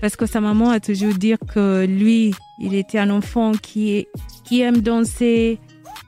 [0.02, 4.08] parce que sa maman a toujours dit que lui, il était un enfant qui,
[4.44, 5.60] qui aime danser.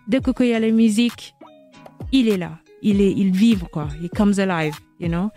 [0.08, 1.36] Dès qu'il y a la musique,
[2.12, 2.58] il est là.
[2.82, 3.88] Il est, il vive, quoi.
[4.02, 5.30] Il comes alive, you know.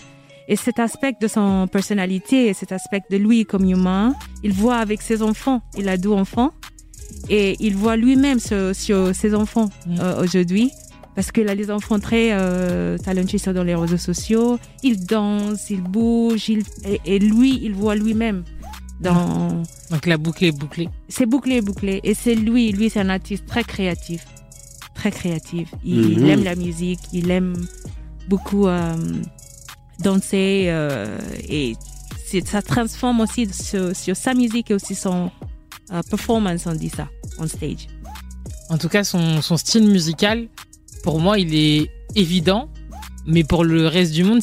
[0.49, 5.03] Et cet aspect de son personnalité, cet aspect de lui comme humain, il voit avec
[5.03, 5.61] ses enfants.
[5.77, 6.51] Il a deux enfants.
[7.29, 9.69] Et il voit lui-même sur, ses enfants
[10.01, 10.71] euh, aujourd'hui
[11.17, 15.71] parce que là, les enfants très euh, talentueux sont dans les réseaux sociaux, Il danse,
[15.71, 16.51] il bouge.
[16.51, 16.63] ils,
[17.07, 18.45] et, lui, il voit lui-même.
[19.01, 19.63] Dans...
[19.91, 20.91] Donc la boucle est bouclée.
[21.09, 22.01] C'est bouclé, bouclé.
[22.05, 24.27] Et c'est lui, lui c'est un artiste très créatif,
[24.95, 25.71] très créatif.
[25.85, 26.27] Il mhm.
[26.29, 27.55] aime la musique, il aime
[28.29, 28.93] beaucoup euh,
[30.03, 31.77] danser euh, et
[32.45, 35.31] ça transforme aussi sur, sa musique et aussi son
[36.11, 37.09] performance, on dit ça,
[37.39, 37.87] on stage.
[38.69, 40.49] En tout cas, son, son style musical,
[41.03, 42.69] pour moi, il est évident,
[43.27, 44.41] mais pour le reste du monde,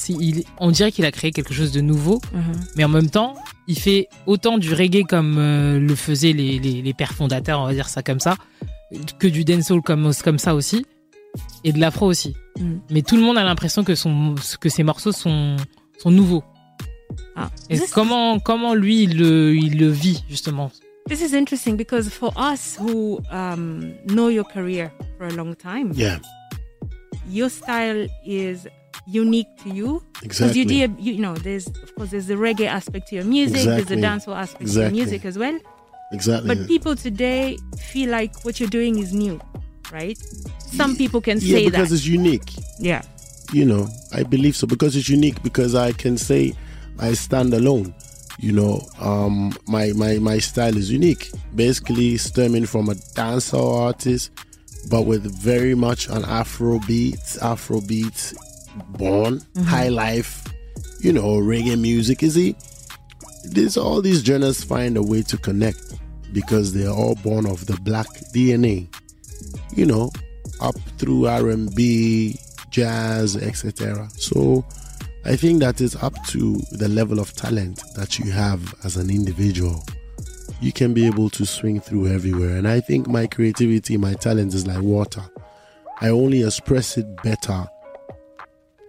[0.59, 2.21] on dirait qu'il a créé quelque chose de nouveau.
[2.33, 2.41] Mhm.
[2.75, 3.35] Mais en même temps,
[3.67, 7.89] il fait autant du reggae comme euh, le faisaient les, pères fondateurs, on va dire
[7.89, 8.35] ça comme ça,
[9.19, 10.85] que du dancehall comme, comme ça aussi,
[11.63, 12.35] et de l'afro aussi.
[12.59, 12.79] Mhm.
[12.91, 15.55] Mais tout le monde a l'impression que, son, que ses morceaux sont,
[15.99, 16.43] sont nouveaux.
[17.35, 17.49] Ah.
[17.69, 20.71] et comment, comment lui, il le, il le vit justement
[21.09, 24.89] This is interesting because for us who um, know your career
[25.19, 25.27] for
[27.27, 28.67] your style is
[29.07, 30.03] unique to you.
[30.23, 30.61] Exactly.
[30.61, 33.83] You, did, you know, there's of course there's the reggae aspect to your music, exactly.
[33.95, 34.89] there's the dancehall aspect exactly.
[34.91, 35.59] to your music as well.
[36.11, 36.55] Exactly.
[36.55, 37.57] But people today
[37.91, 39.39] feel like what you're doing is new,
[39.91, 40.17] right?
[40.59, 42.51] Some people can yeah, say because that because it's unique.
[42.79, 43.01] Yeah.
[43.51, 46.53] You know, I believe so because it's unique because I can say
[46.99, 47.93] I stand alone.
[48.39, 51.29] You know, um, my my my style is unique.
[51.55, 54.31] Basically, stemming from a dancehall artist
[54.89, 58.33] but with very much an Afro beat, Afro beat
[58.89, 59.63] born, mm-hmm.
[59.63, 60.43] high life,
[60.99, 62.23] you know, reggae music.
[62.23, 62.55] Is he?
[63.45, 65.95] These all these genres find a way to connect
[66.33, 68.87] because they are all born of the black DNA.
[69.73, 70.11] You know,
[70.61, 74.07] up through R&B, jazz, etc.
[74.17, 74.63] So
[75.25, 79.09] I think that is up to the level of talent that you have as an
[79.09, 79.83] individual
[80.61, 82.57] you can be able to swing through everywhere.
[82.57, 85.21] And I think my creativity, my talent is like water.
[86.01, 87.65] I only express it better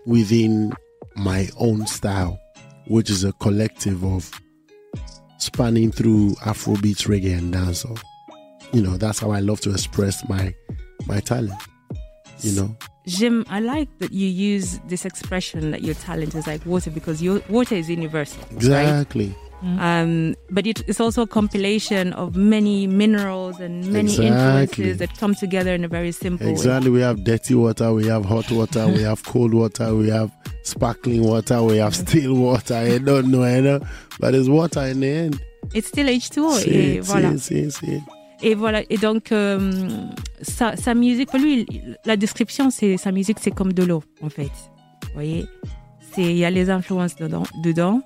[0.06, 0.72] within
[1.16, 2.38] my own style,
[2.86, 4.30] which is a collective of
[5.38, 8.00] spanning through Afrobeat, reggae, and dancehall.
[8.72, 10.52] You know, that's how I love to express my
[11.06, 11.60] my talent.
[12.40, 12.76] You know.
[13.06, 17.22] Jim, I like that you use this expression that your talent is like water because
[17.22, 18.42] your water is universal.
[18.52, 19.26] Exactly.
[19.28, 19.36] Right?
[19.64, 24.26] mm Um, but it, it's also a compilation of many minerals and many exactly.
[24.28, 26.90] influences that come together in a very simple exactly.
[26.90, 26.96] Way.
[26.96, 30.30] We have dirty water, we have hot water, we have cold water, we have
[30.64, 32.74] sparkling water, we have still water.
[32.74, 33.80] I don't know, I know,
[34.20, 35.40] but it's water in the end.
[35.72, 36.60] It's still H2O.
[36.60, 37.38] Si, et si, voilà.
[37.38, 37.68] Si,
[38.42, 38.82] et voilà.
[38.90, 39.72] Et donc, euh,
[40.42, 41.64] sa, sa, musique, pour lui,
[42.04, 44.50] la description, c'est sa musique, c'est comme de l'eau, en fait.
[45.04, 45.46] Vous voyez,
[46.14, 48.02] c'est il y a les influences dedans, dedans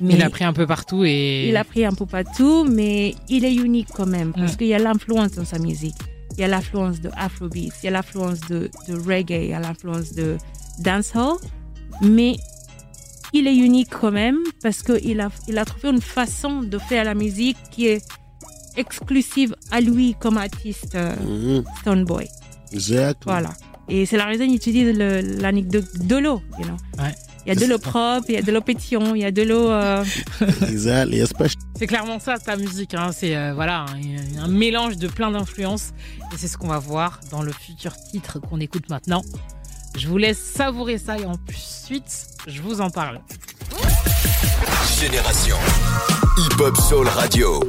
[0.00, 1.48] il a pris un peu partout et.
[1.48, 4.32] Il a pris un peu partout, mais il est unique quand même, mm.
[4.32, 5.96] parce qu'il y a l'influence dans sa musique.
[6.36, 9.52] Il y a l'influence de Afrobeat, il y a l'influence de, de, reggae, il y
[9.52, 10.38] a l'influence de
[10.78, 11.36] dancehall,
[12.00, 12.36] mais
[13.34, 17.04] il est unique quand même, parce qu'il a, il a trouvé une façon de faire
[17.04, 18.02] la musique qui est
[18.78, 21.14] exclusive à lui comme artiste euh,
[21.60, 21.64] mm-hmm.
[21.82, 22.26] Stoneboy.
[22.72, 23.22] Exact.
[23.26, 23.50] Voilà.
[23.90, 26.76] Et c'est la raison qu'il utilise l'anecdote de l'eau, you know.
[26.98, 27.10] Ouais.
[27.44, 29.32] Il y a de l'eau propre, il y a de l'eau pétillon, il y a
[29.32, 29.68] de l'eau.
[29.68, 30.04] Euh,
[31.76, 32.94] c'est clairement ça, ta musique.
[32.94, 33.10] Hein.
[33.12, 33.84] C'est euh, voilà,
[34.40, 35.88] un, mélange de plein d'influences.
[36.32, 39.22] Et c'est ce qu'on va voir dans le futur titre qu'on écoute maintenant.
[39.98, 41.34] Je vous laisse savourer ça et en
[41.84, 43.20] suite, je vous en parle.
[45.00, 45.56] Génération.
[46.38, 47.62] Hip Hop Soul Radio.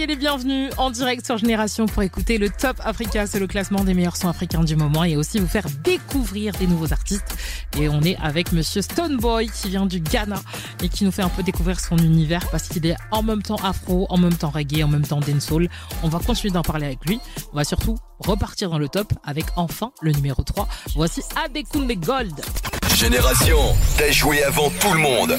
[0.00, 3.26] et les bienvenus en direct sur Génération pour écouter le Top Africa.
[3.26, 6.66] C'est le classement des meilleurs sons africains du moment et aussi vous faire découvrir des
[6.66, 7.36] nouveaux artistes.
[7.78, 10.36] Et on est avec monsieur Stoneboy qui vient du Ghana
[10.82, 13.56] et qui nous fait un peu découvrir son univers parce qu'il est en même temps
[13.56, 15.68] afro, en même temps reggae, en même temps dancehall.
[16.02, 17.18] On va continuer d'en parler avec lui.
[17.52, 20.68] On va surtout repartir dans le top avec enfin le numéro 3.
[20.96, 22.34] Voici Adekunle Gold.
[22.94, 23.58] Génération,
[23.96, 25.38] t'as joué avant tout le monde.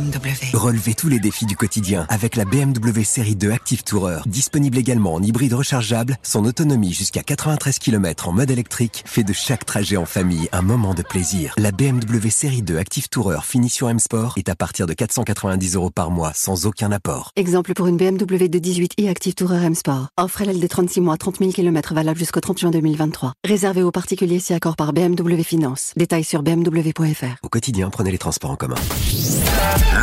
[0.53, 4.17] Relevez tous les défis du quotidien avec la BMW série 2 Active Tourer.
[4.25, 9.31] Disponible également en hybride rechargeable, son autonomie jusqu'à 93 km en mode électrique fait de
[9.31, 11.53] chaque trajet en famille un moment de plaisir.
[11.57, 15.91] La BMW série 2 Active Tourer finition M Sport est à partir de 490 euros
[15.91, 17.31] par mois sans aucun apport.
[17.37, 20.07] Exemple pour une BMW de 18 i Active Tourer M Sport.
[20.17, 23.33] Offre l'aile de 36 mois 30 000 km valable jusqu'au 30 juin 2023.
[23.45, 25.91] Réservé aux particuliers si accord par BMW Finance.
[25.95, 27.37] Détails sur bmw.fr.
[27.43, 28.75] Au quotidien, prenez les transports en commun.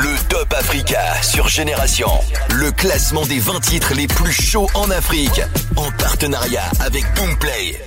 [0.02, 2.08] Le Top Africa sur Génération.
[2.54, 5.40] Le classement des 20 titres les plus chauds en Afrique.
[5.74, 7.80] En partenariat avec Boomplay.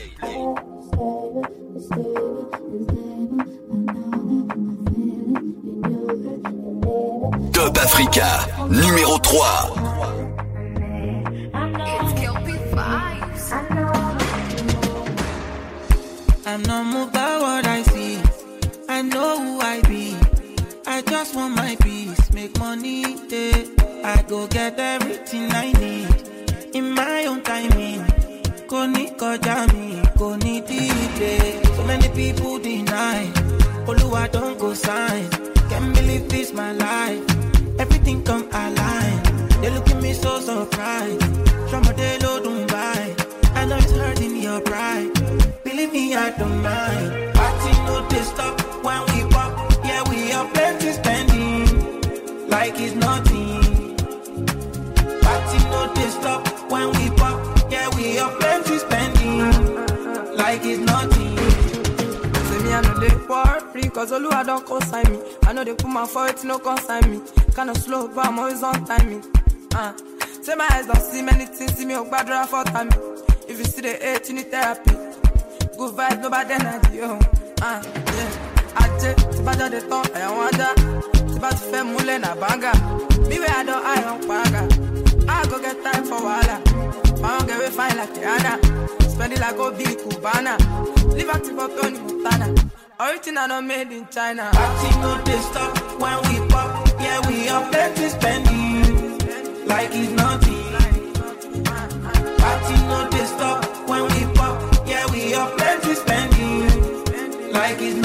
[7.53, 8.39] Top Africa,
[8.71, 9.75] numéro 3.
[21.01, 23.63] I just want my peace, make money, yeah.
[24.03, 28.05] I go get everything I need in my own timing.
[28.69, 30.59] Kò ní kọjá mi, kò ní
[31.75, 33.25] So many people deny,
[33.89, 35.27] Olúwa not go sign.
[35.69, 37.21] Can't believe this my life,
[37.79, 39.21] everything come alive.
[39.61, 41.19] They look at me so surprised,
[41.67, 43.15] trauma they don't buy.
[43.55, 45.09] I know it's hurting your pride,
[45.63, 47.33] believe me I don't mind.
[47.33, 49.10] Party no dey stop when
[52.61, 53.97] like it's nothing.
[55.25, 57.71] Party no they stop when we pop.
[57.71, 59.37] Yeah, we have plenty spending
[60.35, 61.37] like it's nothing.
[62.45, 65.19] Say me I know they poor free cause Olua don't consign me.
[65.47, 67.21] I know they put my foot no consign me.
[67.55, 69.23] Kinda slow but I'm always on timing.
[69.73, 69.77] Uh.
[69.77, 69.95] Ah,
[70.43, 72.89] say my eyes don't see many things, see me a bad draw for time.
[73.49, 74.91] If you see the hate, you need therapy.
[74.91, 77.15] Good vibes, no bad energy, yo.
[77.15, 77.19] Uh,
[77.61, 78.30] ah, yeah
[79.01, 79.15] ti
[81.71, 82.71] fẹ́ ja bàǹgà
[83.29, 84.77] bíwẹ̀ àdán
[85.33, 86.55] I go get time for wahala
[87.23, 88.53] my own fine like rihanna
[89.11, 89.85] spend it like obi
[91.17, 91.97] live active for tony
[92.99, 94.43] montana made in china.
[94.57, 95.71] party no dey stop
[96.03, 96.69] when we pop
[97.05, 98.67] yeah we up plenty spending
[99.71, 100.59] like it's nothing.
[102.43, 104.55] Party no dey stop when we pop
[104.91, 108.00] yeah we up plenty spending like it's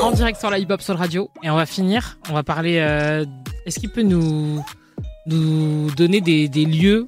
[0.00, 1.28] En direct sur la hip-hop sur le radio.
[1.42, 2.18] Et on va finir.
[2.30, 2.78] On va parler.
[2.80, 3.24] Euh,
[3.66, 4.62] est-ce qu'il peut nous
[5.28, 7.06] nous donner des, des lieux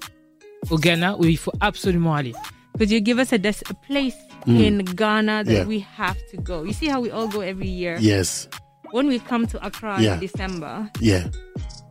[0.70, 2.34] au Ghana où il faut absolument aller.
[2.78, 4.14] Could you give us a, des- a place
[4.46, 4.56] mm.
[4.64, 5.64] in Ghana that yeah.
[5.64, 6.62] we have to go?
[6.62, 7.96] You see how we all go every year?
[8.00, 8.48] Yes.
[8.92, 10.14] When we come to Accra yeah.
[10.14, 10.90] in December.
[11.00, 11.28] Yeah.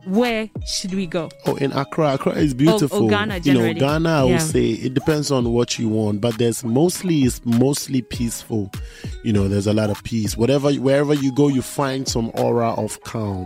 [0.08, 1.30] Where should we go?
[1.46, 3.04] Oh, in Accra, Accra is beautiful.
[3.04, 3.70] Oh, oh Ghana, generally.
[3.70, 4.32] You know, Ghana, I yeah.
[4.34, 8.72] would say it depends on what you want, but there's mostly it's mostly peaceful.
[9.24, 10.36] You know, there's a lot of peace.
[10.38, 13.46] Whatever, wherever you go, you find some aura of calm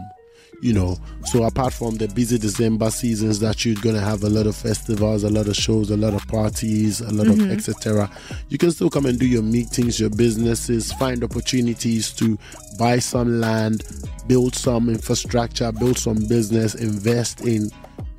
[0.64, 0.97] you know.
[1.26, 5.24] So apart from the busy December seasons that you're gonna have a lot of festivals,
[5.24, 7.51] a lot of shows, a lot of parties, a lot mm-hmm.
[7.51, 8.09] of etc.
[8.49, 12.39] You can still come and do your meetings, your businesses, find opportunities to
[12.80, 13.84] buy some land,
[14.28, 17.70] build some infrastructure, build some business, invest in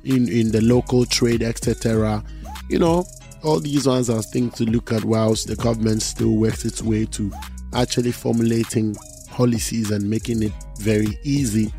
[0.03, 2.23] in in the local trade, etc.
[2.69, 3.05] You know,
[3.43, 7.05] all these ones are things to look at whilst the government still works its way
[7.07, 7.31] to
[7.73, 8.95] actually formulating
[9.31, 11.71] policies and making it very easy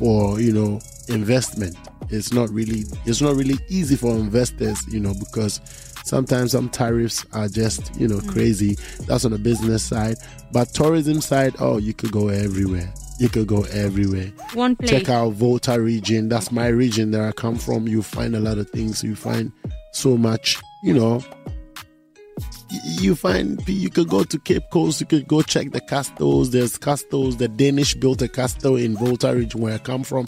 [0.00, 1.76] for you know investment.
[2.08, 5.60] It's not really it's not really easy for investors, you know, because
[6.04, 8.30] sometimes some tariffs are just you know mm-hmm.
[8.30, 8.72] crazy.
[9.06, 10.16] That's on the business side,
[10.52, 12.88] but tourism side, oh, you could go everywhere.
[13.18, 14.32] You could go everywhere.
[14.54, 14.90] One place.
[14.90, 16.30] Check out Volta region.
[16.30, 17.86] That's my region that I come from.
[17.86, 19.04] You find a lot of things.
[19.04, 19.52] You find
[19.92, 21.22] so much, you know,
[22.70, 26.50] you find you could go to Cape Coast, you could go check the castles.
[26.50, 27.36] There's castles.
[27.36, 30.26] The Danish built a castle in Volta region where I come from,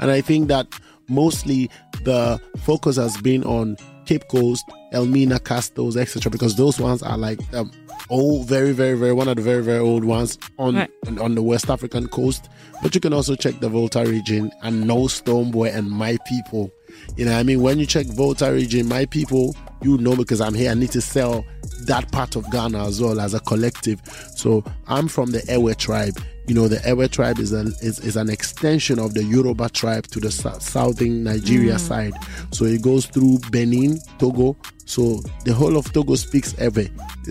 [0.00, 0.66] and I think that
[1.08, 1.70] mostly
[2.04, 3.76] the focus has been on
[4.06, 6.30] Cape Coast, Elmina castles, etc.
[6.30, 7.70] Because those ones are like um,
[8.10, 10.90] old, very, very, very one of the very, very old ones on, right.
[11.06, 12.48] on on the West African coast.
[12.82, 16.70] But you can also check the Volta region and No Stonebwoy and My People
[17.16, 17.60] you know I mean?
[17.62, 21.00] When you check Volta region, my people, you know because I'm here, I need to
[21.00, 21.44] sell
[21.86, 24.00] that part of Ghana as well as a collective.
[24.36, 26.18] So I'm from the Ewe tribe.
[26.46, 30.06] You know, the Ewe tribe is an is, is an extension of the Yoruba tribe
[30.08, 31.80] to the southern Nigeria mm.
[31.80, 32.12] side.
[32.52, 34.56] So it goes through Benin, Togo.
[34.84, 36.88] So the whole of Togo speaks Ewe.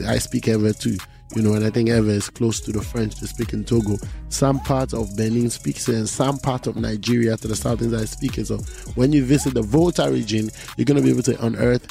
[0.08, 0.98] I speak Ewe too
[1.36, 3.98] you know, and I think Ever is close to the French to speak in Togo.
[4.30, 8.38] Some parts of Benin speaks and some part of Nigeria to the southern side speak
[8.38, 8.48] it.
[8.48, 8.58] So
[8.96, 11.88] when you visit the Volta region, you're going to be able to unearth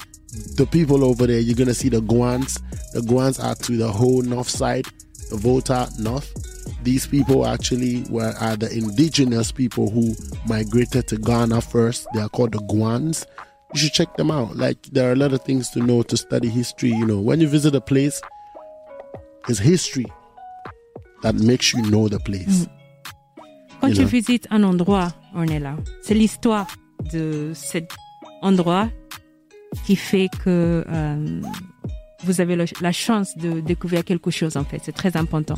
[0.56, 1.40] the people over there.
[1.40, 2.60] You're going to see the Guans.
[2.92, 4.86] The Guans are to the whole north side,
[5.30, 6.32] the Volta north.
[6.84, 10.14] These people actually were are the indigenous people who
[10.46, 12.06] migrated to Ghana first.
[12.14, 13.24] They are called the Guans
[13.74, 14.54] you should check them out.
[14.54, 16.90] Like there are a lot of things to know to study history.
[16.90, 18.20] You know, when you visit a place,
[19.50, 20.06] history
[21.22, 22.66] that makes you know the place.
[22.66, 22.66] Mm.
[23.80, 25.74] Quand tu visites un endroit, on est là.
[26.02, 26.68] C'est l'histoire
[27.12, 27.90] de cet
[28.40, 28.88] endroit
[29.86, 31.40] qui fait que euh,
[32.22, 34.80] vous avez la chance de découvrir quelque chose, en fait.
[34.84, 35.56] C'est très important.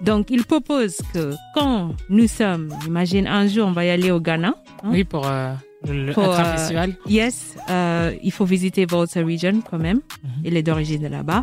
[0.00, 4.20] Donc, il propose que quand nous sommes, imagine un jour, on va y aller au
[4.20, 4.54] Ghana.
[4.82, 4.88] Hein.
[4.90, 5.52] oui, pour, euh,
[5.86, 6.96] le, euh, festival.
[7.06, 9.98] yes, il faut visiter votre région, quand même.
[9.98, 11.42] Mm Il est d'origine là-bas.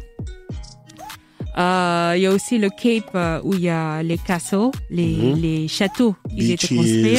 [1.58, 5.08] Euh, il y a aussi le Cape euh, où il y a les castles, les,
[5.34, 5.42] mhm.
[5.42, 7.18] les châteaux qui étaient construits.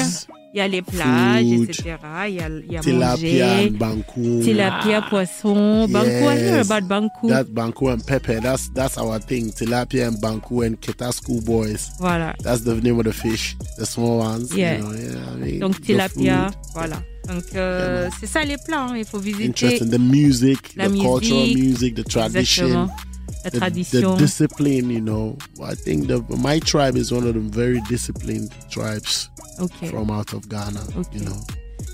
[0.54, 1.82] Il y a les plages, food, etc.
[2.28, 4.40] Il y a, il y a tilapia bancou.
[4.42, 5.10] Tilapia, ah.
[5.10, 5.86] poisson.
[5.88, 6.30] Banku, yes.
[6.30, 7.28] I hear about Banku.
[7.28, 9.50] That Banku and Pepe, that's, that's our thing.
[9.50, 10.78] Tilapia and Banku and
[11.12, 11.90] school boys.
[12.00, 12.34] Voilà.
[12.40, 14.54] That's the name of the fish, the small ones.
[14.56, 14.78] Yeah.
[15.60, 17.02] Donc tilapia, voilà.
[17.26, 18.96] Donc euh, c'est ça les plans, hein.
[18.96, 19.44] il faut visiter.
[19.48, 19.90] Interesting.
[19.90, 22.88] The music, La the musique, cultural music, the tradition.
[23.44, 24.16] La tradition.
[24.16, 25.36] discipline, you know.
[25.62, 26.08] I think
[26.38, 29.30] my tribe is one of the very disciplined tribes
[29.90, 30.82] from out of Ghana,
[31.12, 31.36] you know.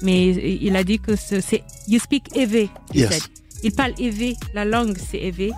[0.03, 0.31] Mais
[0.61, 2.25] il a dit que c'est you speak
[3.65, 5.51] Il parle Eve, la langue c'est Eve.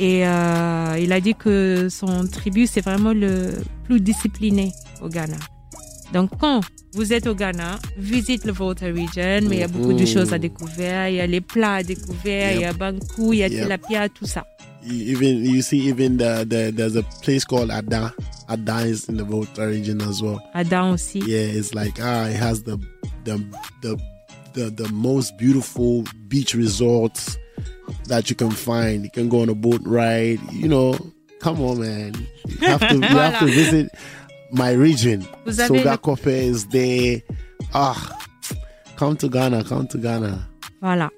[0.00, 3.50] Et euh, il a dit que son tribu c'est vraiment le
[3.84, 5.36] plus discipliné au Ghana.
[6.12, 6.60] Donc quand
[6.94, 10.12] vous êtes au Ghana, visitez le Volta Region, mais il y a beaucoup de mm-hmm.
[10.12, 11.08] choses à découvrir.
[11.08, 13.58] Il y a les plats à découvrir, il y a Bangkou, il y a la
[13.78, 14.44] tilapia, tout ça.
[14.84, 18.14] even you see even the, the, there's a place called Ada.
[18.50, 20.40] Ada is in the Volta region as well.
[20.54, 21.20] Ada aussi.
[21.26, 22.76] Yeah, it's like ah, it has the
[23.24, 23.38] the
[23.82, 24.00] the
[24.54, 27.36] the, the most beautiful beach resorts
[28.06, 29.04] that you can find.
[29.04, 30.40] You can go on a boat ride.
[30.52, 30.98] You know,
[31.40, 32.14] come on, man.
[32.48, 33.94] You have to you have to visit
[34.52, 35.22] my region.
[35.50, 36.16] So, le...
[36.26, 37.20] is there.
[37.74, 38.24] Ah,
[38.96, 39.64] come to Ghana.
[39.64, 40.48] Come to Ghana.
[40.82, 41.10] Voilà.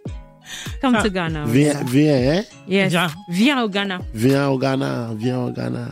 [0.80, 1.02] Come au ah.
[1.02, 1.44] to Ghana.
[1.46, 2.28] Viens, viens, eh?
[2.38, 2.42] hein?
[2.68, 2.90] Yes.
[2.90, 3.08] Viens.
[3.28, 3.62] viens.
[3.64, 3.98] au Ghana.
[4.14, 5.88] Viens au Ghana, viens au Ghana.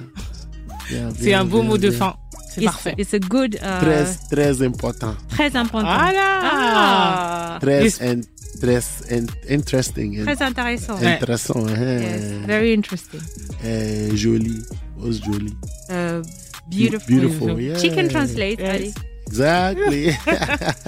[1.19, 2.15] C'est un beau viens, mot de fin.
[2.55, 2.95] C'est parfait.
[2.99, 3.55] It's a good.
[3.57, 5.15] Uh, très, très important.
[5.29, 5.87] Très important.
[5.97, 6.39] Voilà.
[6.43, 7.59] Ah.
[7.61, 8.01] Très, yes.
[8.01, 8.21] Hein.
[8.61, 9.51] très intéressant.
[9.51, 10.23] interesting.
[10.25, 10.97] Très intéressant.
[10.97, 11.67] Intéressant.
[11.67, 11.77] Hein.
[11.79, 12.03] Ouais.
[12.03, 12.23] Yes.
[12.47, 13.21] Very interesting.
[13.65, 14.63] Et eh, joli.
[14.97, 15.55] What's joli?
[15.91, 16.23] Uh,
[16.71, 17.05] beautiful.
[17.07, 17.61] Beautiful.
[17.61, 17.79] Yeah.
[17.79, 18.59] She can translate.
[18.59, 18.95] Yes.
[19.29, 20.11] Exactly.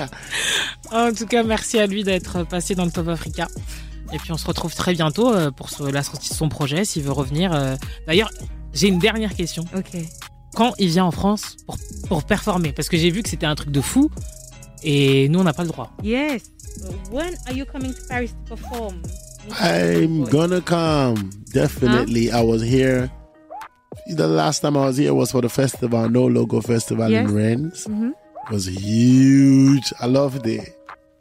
[0.92, 3.46] en tout cas, merci à lui d'être passé dans le Top Africa.
[4.12, 7.02] Et puis on se retrouve très bientôt euh, pour la sortie de son projet s'il
[7.02, 7.52] veut revenir.
[7.54, 7.76] Euh.
[8.06, 8.30] D'ailleurs,
[8.72, 9.64] j'ai une dernière question.
[9.76, 10.00] Ok.
[10.54, 11.76] Quand il vient en France pour,
[12.08, 14.10] pour performer Parce que j'ai vu que c'était un truc de fou
[14.82, 15.92] et nous on n'a pas le droit.
[16.02, 16.42] Yes.
[17.12, 19.00] When are you coming to Paris to perform?
[19.60, 21.30] I'm gonna come.
[21.52, 22.30] Definitely.
[22.30, 22.38] Huh?
[22.38, 23.10] I was here.
[24.16, 27.34] The last time I was here was for the festival, No Logo Festival en in
[27.34, 27.70] Rennes.
[27.86, 28.10] Mm-hmm.
[28.50, 29.92] was huge.
[30.00, 30.60] I loved the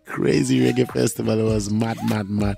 [0.06, 1.38] Crazy reggae festival.
[1.40, 2.56] It was mad, mad, mad.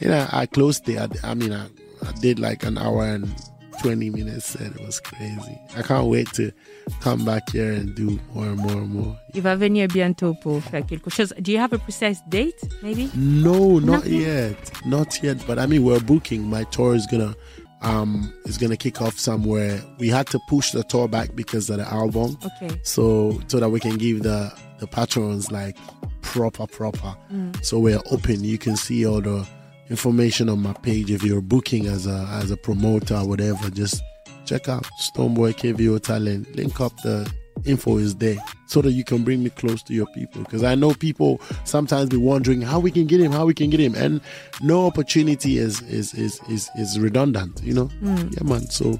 [0.00, 0.98] Then I, I closed it.
[0.98, 1.64] I, I mean, I,
[2.06, 3.34] I did like an hour and
[3.80, 5.58] 20 minutes and it was crazy.
[5.74, 6.52] I can't wait to
[7.00, 9.16] come back here and do more and more and more.
[9.32, 11.32] Il va venir bientôt pour faire quelque chose.
[11.40, 13.10] Do you have a precise date, maybe?
[13.14, 14.20] No, not Nothing?
[14.20, 14.70] yet.
[14.84, 15.42] Not yet.
[15.46, 16.50] But I mean, we're booking.
[16.50, 17.34] My tour is going to
[17.82, 19.80] um, is going to kick off somewhere.
[19.98, 22.38] We had to push the tour back because of the album.
[22.58, 22.78] Okay.
[22.82, 25.76] So so that we can give the the patrons like
[26.22, 27.16] proper proper.
[27.32, 27.64] Mm.
[27.64, 28.44] So we're open.
[28.44, 29.46] You can see all the
[29.88, 33.70] information on my page if you're booking as a as a promoter or whatever.
[33.70, 34.02] Just
[34.44, 34.84] check out
[35.16, 36.54] Stonebwoy KVO Talent.
[36.54, 37.30] Link up the
[37.66, 40.74] info is there so that you can bring me close to your people because i
[40.74, 43.94] know people sometimes be wondering how we can get him how we can get him
[43.94, 44.20] and
[44.60, 48.18] no opportunity is is is is, is redundant you know mm.
[48.34, 48.98] yeah man so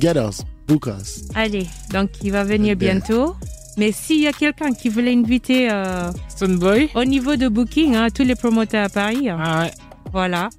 [0.00, 3.34] get us book us allez donc il va venir bientôt
[3.76, 6.10] Mais s'il y a quelqu'un qui voulait inviter euh,
[6.58, 9.70] Boy au niveau de Booking, hein, tous les promoteurs à Paris, ah ouais.
[10.12, 10.50] voilà,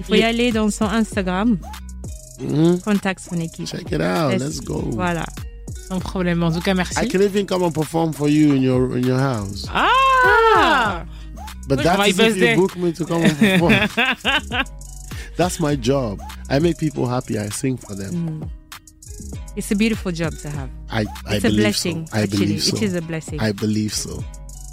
[0.00, 1.58] il faut y aller dans son Instagram.
[2.40, 2.80] Mm -hmm.
[2.80, 3.66] Contact son équipe.
[3.66, 4.82] Check it out, let's go.
[4.92, 5.26] Voilà.
[5.88, 6.42] Sans problème.
[6.42, 6.94] En tout cas, merci.
[7.00, 9.66] I can even come and perform for you in your in your house.
[9.68, 11.04] Ah.
[11.68, 13.72] But that is if you book me to come and perform.
[15.36, 16.20] That's my job.
[16.48, 17.38] I make people happy.
[17.38, 18.12] I sing for them.
[18.14, 18.48] Mm.
[19.56, 20.68] It's a beautiful job to have.
[20.90, 22.06] I, I it's a blessing.
[22.06, 22.16] So.
[22.16, 22.46] I actually.
[22.46, 22.76] believe so.
[22.78, 23.40] It is a blessing.
[23.40, 24.24] I believe so.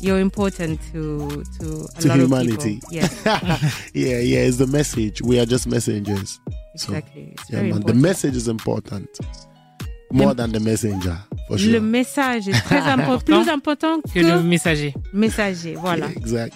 [0.01, 2.80] You're important to to a to lot humanity.
[2.84, 3.12] Of people.
[3.93, 4.47] yeah, yeah.
[4.47, 5.22] It's the message.
[5.22, 6.39] We are just messengers.
[6.74, 7.36] Exactly.
[7.47, 7.88] So, yeah, man, important.
[7.88, 9.09] the message is important.
[10.14, 11.14] messenger.
[11.51, 14.93] Le message est très important, plus important que, le messager.
[15.14, 16.07] Messager, voilà.
[16.16, 16.53] Exact.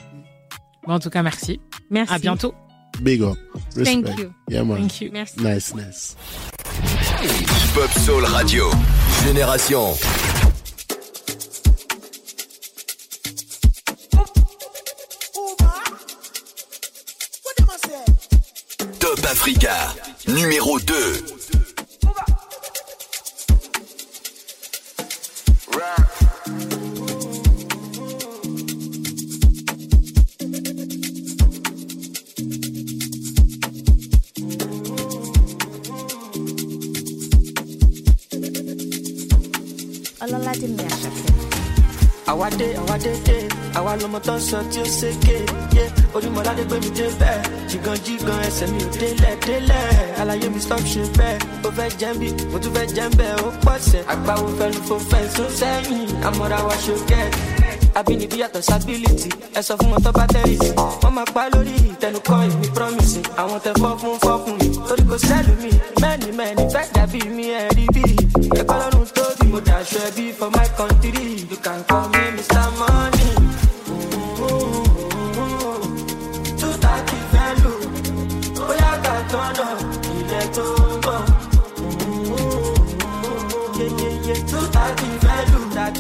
[0.88, 1.60] en tout cas, merci.
[1.90, 2.14] Merci.
[2.14, 2.54] À bientôt.
[3.02, 3.36] Big up.
[3.84, 4.32] Thank you.
[4.64, 5.10] Thank you.
[5.12, 5.36] Merci.
[5.42, 6.16] Nice, nice.
[8.32, 8.70] Radio.
[9.26, 9.94] Génération.
[19.00, 19.94] Top Africa,
[20.30, 20.96] numéro 2.
[42.28, 43.38] àwa dé àwa dédé
[43.78, 45.38] àwa lọmọ tó ń sọ tí ó ṣèké
[45.76, 45.84] yé
[46.16, 51.04] Ojúmọ́ládé gbé mi dé bẹ́ẹ̀ jìgan ẹsẹ̀ mi ò délẹ̀ délẹ̀ alayé mi stop ṣe
[51.18, 54.82] bẹ́ẹ̀ ó fẹ́ jẹ́ bí mo tún fẹ́ jẹ́ bẹ́ẹ̀ ó pọ̀sẹ̀ àgbáwo fẹ́ lu
[54.88, 57.55] fo fẹ́ sọ sẹ́yìn àmọ́ra wa ṣe kẹ́ẹ̀
[58.00, 59.30] àbínibí yàtọ̀ sábìlìtì
[59.60, 60.46] ẹ sọ fún wọn tó bá that.
[60.48, 60.56] sí
[61.04, 65.04] wọ́n máa pa lórí ìtẹnukọ́ ìmí promise àwọn tẹ fọ́ fún fọ́ fún mi torí
[65.12, 65.72] kò Many, mi
[66.02, 68.04] mẹ́ni mẹ́ni fẹ́ dàbí mi ẹ̀ rí bí
[68.60, 72.68] ẹ̀kọ́ lọ́rùn tó bí mo dàṣọ ẹbí for my country you can call me Mr.
[72.80, 73.30] Money.
[76.60, 77.74] two thirty fẹ́ lò
[78.58, 79.68] bóyá ká tọ́nà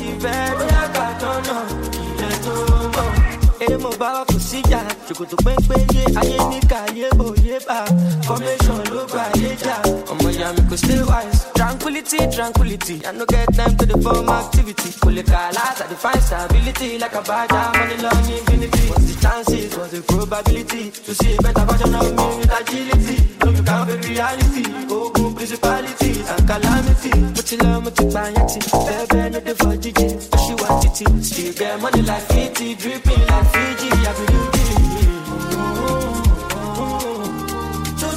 [0.08, 0.75] ilẹ̀
[4.00, 7.78] bá kò síjà ṣòkòtò pẹ́ńpẹ́ yé ayé níkà yé òye bá
[8.28, 9.76] formation ló gba ayé jà
[10.12, 11.40] ọmọ ìyá mi kò stay wise.
[11.56, 16.22] tranquility tranquility i no get time to the form activity kò lè kà láti define
[16.28, 21.36] stability like a abaja money long infinity what's the chances what's the probability to see
[21.38, 26.44] a better version of me with agility no be count baby reality ogun principalities and
[26.50, 30.36] calamity mo ti lọ mo ti pààyàn ti bẹ́ẹ̀ bẹ́ẹ̀ ló dé fọ́ jíjìn ó
[30.48, 33.75] ṣì wá títí she get money like fifty dripping like fifty.
[34.06, 34.12] Tó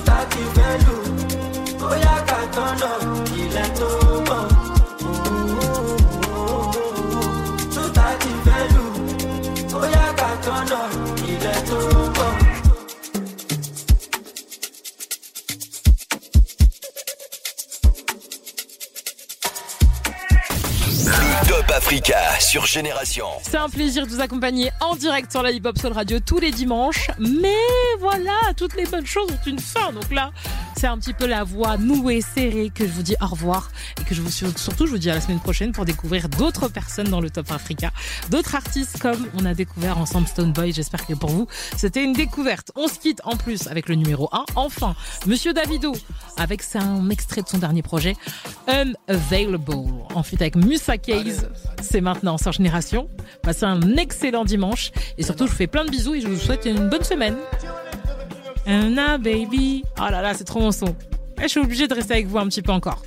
[0.05, 0.97] tà ti fẹ́ lù,
[1.81, 2.93] bóyá kà tán lọ,
[22.41, 23.25] sur Génération.
[23.43, 26.39] C'est un plaisir de vous accompagner en direct sur la Hip Hop Soul Radio tous
[26.39, 27.07] les dimanches.
[27.19, 27.49] Mais
[27.99, 29.91] voilà, toutes les bonnes choses ont une fin.
[29.95, 30.31] Donc là,
[30.79, 34.05] c'est un petit peu la voix nouée, serrée que je vous dis au revoir et
[34.05, 37.09] que je vous surtout je vous dis à la semaine prochaine pour découvrir d'autres personnes
[37.09, 37.91] dans le Top Africa,
[38.31, 40.73] d'autres artistes comme on a découvert ensemble Stone Boy.
[40.73, 42.71] J'espère que pour vous c'était une découverte.
[42.77, 44.45] On se quitte en plus avec le numéro 1.
[44.55, 44.95] Enfin,
[45.27, 45.95] Monsieur Davido
[46.37, 48.15] avec un extrait de son dernier projet
[48.69, 49.91] Unavailable.
[50.15, 51.49] Ensuite avec Musa Case.
[51.83, 53.11] C'est maintenant sur Génération.
[53.43, 56.39] Passez un excellent dimanche et surtout je vous fais plein de bisous et je vous
[56.39, 57.35] souhaite une bonne semaine.
[58.69, 59.83] Anna Baby.
[59.99, 60.95] Oh là là, c'est trop mon son.
[61.39, 63.03] Eh, je suis obligée de rester avec vous un petit peu encore.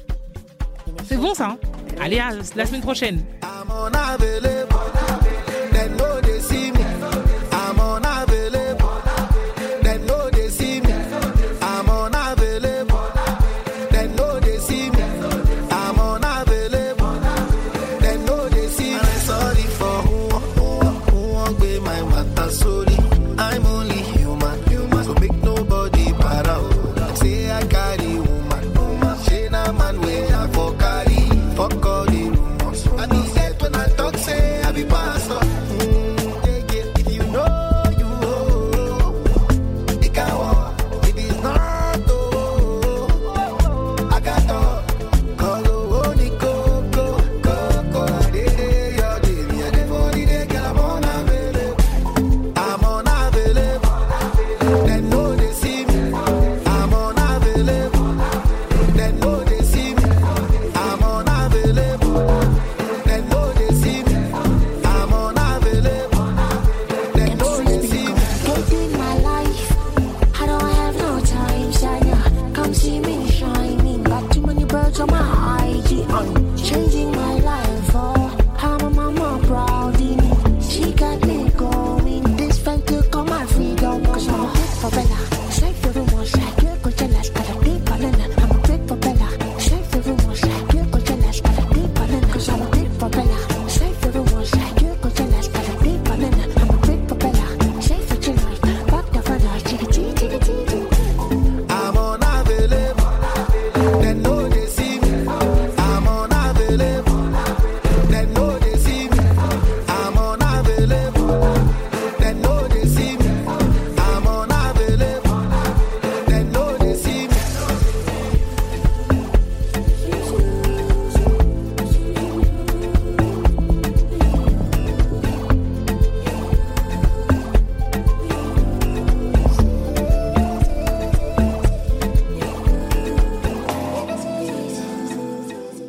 [1.07, 1.57] C'est bon ça hein
[2.01, 3.23] Allez, à la semaine prochaine.